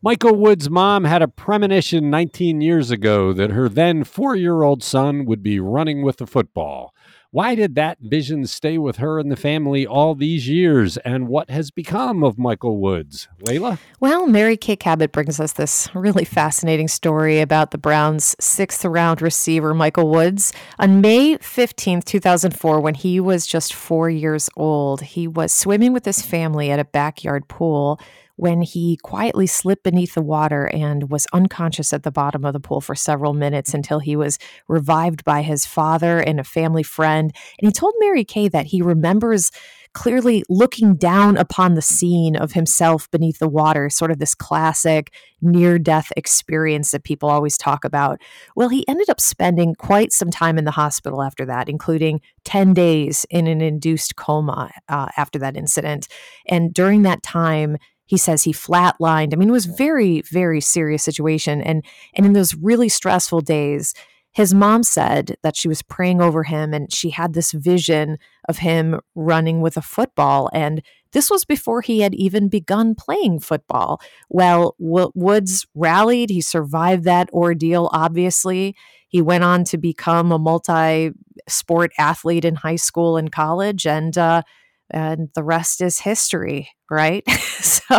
Michael 0.04 0.36
Wood's 0.36 0.68
mom 0.68 1.04
had 1.04 1.22
a 1.22 1.28
premonition 1.28 2.10
19 2.10 2.60
years 2.60 2.90
ago 2.90 3.32
that 3.32 3.52
her 3.52 3.70
then 3.70 4.04
four 4.04 4.36
year 4.36 4.62
old 4.62 4.82
son 4.82 5.24
would 5.24 5.42
be 5.42 5.58
running 5.58 6.02
with 6.02 6.18
the 6.18 6.26
football. 6.26 6.94
Why 7.30 7.54
did 7.54 7.74
that 7.76 7.96
vision 8.00 8.46
stay 8.46 8.76
with 8.76 8.98
her 8.98 9.18
and 9.18 9.32
the 9.32 9.34
family 9.34 9.86
all 9.86 10.14
these 10.14 10.46
years? 10.46 10.98
And 10.98 11.26
what 11.26 11.48
has 11.48 11.70
become 11.70 12.22
of 12.22 12.38
Michael 12.38 12.76
Woods? 12.76 13.28
Leila? 13.48 13.78
Well, 13.98 14.26
Mary 14.26 14.58
Kay 14.58 14.76
Cabot 14.76 15.10
brings 15.10 15.40
us 15.40 15.54
this 15.54 15.88
really 15.94 16.26
fascinating 16.26 16.86
story 16.86 17.40
about 17.40 17.70
the 17.70 17.78
Browns' 17.78 18.36
sixth 18.38 18.84
round 18.84 19.22
receiver, 19.22 19.72
Michael 19.72 20.10
Woods. 20.10 20.52
On 20.78 21.00
May 21.00 21.38
15th, 21.38 22.04
2004, 22.04 22.78
when 22.78 22.94
he 22.94 23.18
was 23.20 23.46
just 23.46 23.72
four 23.72 24.10
years 24.10 24.50
old, 24.54 25.00
he 25.00 25.26
was 25.26 25.50
swimming 25.50 25.94
with 25.94 26.04
his 26.04 26.20
family 26.20 26.70
at 26.70 26.78
a 26.78 26.84
backyard 26.84 27.48
pool 27.48 27.98
when 28.36 28.62
he 28.62 28.98
quietly 29.02 29.46
slipped 29.46 29.84
beneath 29.84 30.14
the 30.14 30.22
water 30.22 30.66
and 30.72 31.10
was 31.10 31.26
unconscious 31.32 31.92
at 31.92 32.02
the 32.02 32.10
bottom 32.10 32.44
of 32.44 32.52
the 32.52 32.60
pool 32.60 32.80
for 32.80 32.94
several 32.94 33.32
minutes 33.32 33.74
until 33.74 34.00
he 34.00 34.16
was 34.16 34.38
revived 34.68 35.24
by 35.24 35.42
his 35.42 35.66
father 35.66 36.18
and 36.18 36.40
a 36.40 36.44
family 36.44 36.82
friend. 36.82 37.32
And 37.60 37.68
he 37.68 37.72
told 37.72 37.94
Mary 37.98 38.24
Kay 38.24 38.48
that 38.48 38.66
he 38.66 38.82
remembers 38.82 39.50
clearly 39.94 40.42
looking 40.48 40.96
down 40.96 41.36
upon 41.36 41.74
the 41.74 41.82
scene 41.82 42.36
of 42.36 42.52
himself 42.52 43.08
beneath 43.10 43.38
the 43.38 43.48
water, 43.48 43.88
sort 43.88 44.10
of 44.10 44.18
this 44.18 44.34
classic 44.34 45.12
near 45.40 45.78
death 45.78 46.12
experience 46.16 46.90
that 46.90 47.04
people 47.04 47.30
always 47.30 47.56
talk 47.56 47.84
about. 47.84 48.20
Well, 48.56 48.68
he 48.68 48.86
ended 48.88 49.08
up 49.08 49.20
spending 49.20 49.74
quite 49.76 50.12
some 50.12 50.30
time 50.30 50.58
in 50.58 50.64
the 50.64 50.72
hospital 50.72 51.22
after 51.22 51.46
that, 51.46 51.68
including 51.68 52.20
10 52.44 52.74
days 52.74 53.24
in 53.30 53.46
an 53.46 53.60
induced 53.60 54.16
coma 54.16 54.70
uh, 54.88 55.06
after 55.16 55.38
that 55.38 55.56
incident. 55.56 56.08
And 56.48 56.74
during 56.74 57.02
that 57.02 57.22
time, 57.22 57.76
he 58.06 58.16
says 58.16 58.42
he 58.42 58.52
flatlined. 58.52 59.32
I 59.32 59.36
mean, 59.36 59.48
it 59.48 59.52
was 59.52 59.66
very, 59.66 60.22
very 60.22 60.60
serious 60.60 61.02
situation. 61.02 61.60
And 61.62 61.84
and 62.14 62.26
in 62.26 62.32
those 62.34 62.54
really 62.54 62.88
stressful 62.88 63.40
days, 63.40 63.94
his 64.32 64.52
mom 64.52 64.82
said 64.82 65.36
that 65.42 65.56
she 65.56 65.68
was 65.68 65.82
praying 65.82 66.20
over 66.20 66.42
him 66.42 66.74
and 66.74 66.92
she 66.92 67.10
had 67.10 67.32
this 67.34 67.52
vision 67.52 68.18
of 68.48 68.58
him 68.58 69.00
running 69.14 69.60
with 69.60 69.76
a 69.76 69.82
football. 69.82 70.50
And 70.52 70.82
This 71.12 71.30
was 71.30 71.44
before 71.44 71.80
he 71.80 72.00
had 72.00 72.14
even 72.16 72.48
begun 72.48 72.96
playing 72.96 73.38
football. 73.38 74.00
Well, 74.28 74.74
Woods 74.80 75.64
rallied. 75.74 76.28
He 76.28 76.40
survived 76.40 77.04
that 77.04 77.30
ordeal, 77.32 77.88
obviously. 77.92 78.74
He 79.08 79.22
went 79.22 79.44
on 79.44 79.62
to 79.66 79.78
become 79.78 80.32
a 80.32 80.40
multi 80.40 81.12
sport 81.48 81.92
athlete 81.98 82.44
in 82.44 82.56
high 82.56 82.76
school 82.76 83.16
and 83.16 83.30
college, 83.30 83.86
and, 83.86 84.18
uh, 84.18 84.42
and 84.90 85.28
the 85.34 85.44
rest 85.44 85.80
is 85.80 86.00
history, 86.00 86.68
right? 86.90 87.28
so 87.30 87.98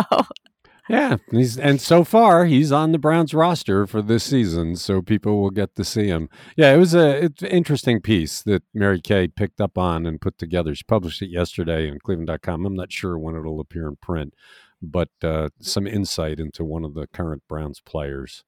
yeah, 0.88 1.16
he's 1.32 1.58
and 1.58 1.80
so 1.80 2.04
far 2.04 2.44
he's 2.44 2.70
on 2.70 2.92
the 2.92 2.98
Browns 2.98 3.34
roster 3.34 3.86
for 3.86 4.02
this 4.02 4.22
season, 4.22 4.76
so 4.76 5.02
people 5.02 5.40
will 5.40 5.50
get 5.50 5.74
to 5.76 5.84
see 5.84 6.06
him. 6.06 6.28
Yeah, 6.56 6.72
it 6.74 6.78
was 6.78 6.94
a 6.94 7.24
it's 7.24 7.42
an 7.42 7.48
interesting 7.48 8.00
piece 8.00 8.42
that 8.42 8.62
Mary 8.72 9.00
Kay 9.00 9.26
picked 9.28 9.60
up 9.60 9.76
on 9.76 10.06
and 10.06 10.20
put 10.20 10.38
together. 10.38 10.74
She 10.74 10.84
published 10.84 11.22
it 11.22 11.30
yesterday 11.30 11.88
in 11.88 11.98
Cleveland.com. 11.98 12.64
I'm 12.64 12.76
not 12.76 12.92
sure 12.92 13.18
when 13.18 13.34
it'll 13.34 13.60
appear 13.60 13.88
in 13.88 13.96
print, 13.96 14.34
but 14.80 15.08
uh, 15.24 15.48
some 15.60 15.88
insight 15.88 16.38
into 16.38 16.64
one 16.64 16.84
of 16.84 16.94
the 16.94 17.08
current 17.08 17.42
Browns 17.48 17.80
players. 17.80 18.44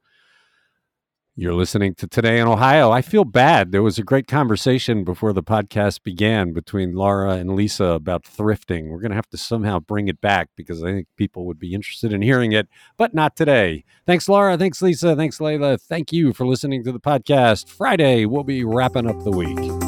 You're 1.40 1.54
listening 1.54 1.94
to 1.94 2.08
Today 2.08 2.40
in 2.40 2.48
Ohio. 2.48 2.90
I 2.90 3.00
feel 3.00 3.24
bad. 3.24 3.70
There 3.70 3.80
was 3.80 3.96
a 3.96 4.02
great 4.02 4.26
conversation 4.26 5.04
before 5.04 5.32
the 5.32 5.40
podcast 5.40 6.02
began 6.02 6.52
between 6.52 6.94
Laura 6.94 7.34
and 7.34 7.54
Lisa 7.54 7.84
about 7.84 8.24
thrifting. 8.24 8.88
We're 8.88 8.98
going 8.98 9.12
to 9.12 9.14
have 9.14 9.28
to 9.28 9.36
somehow 9.36 9.78
bring 9.78 10.08
it 10.08 10.20
back 10.20 10.48
because 10.56 10.82
I 10.82 10.90
think 10.90 11.06
people 11.16 11.46
would 11.46 11.60
be 11.60 11.74
interested 11.74 12.12
in 12.12 12.22
hearing 12.22 12.50
it, 12.50 12.66
but 12.96 13.14
not 13.14 13.36
today. 13.36 13.84
Thanks, 14.04 14.28
Laura. 14.28 14.58
Thanks, 14.58 14.82
Lisa. 14.82 15.14
Thanks, 15.14 15.40
Leila. 15.40 15.78
Thank 15.78 16.12
you 16.12 16.32
for 16.32 16.44
listening 16.44 16.82
to 16.82 16.90
the 16.90 16.98
podcast. 16.98 17.68
Friday, 17.68 18.26
we'll 18.26 18.42
be 18.42 18.64
wrapping 18.64 19.08
up 19.08 19.22
the 19.22 19.30
week. 19.30 19.87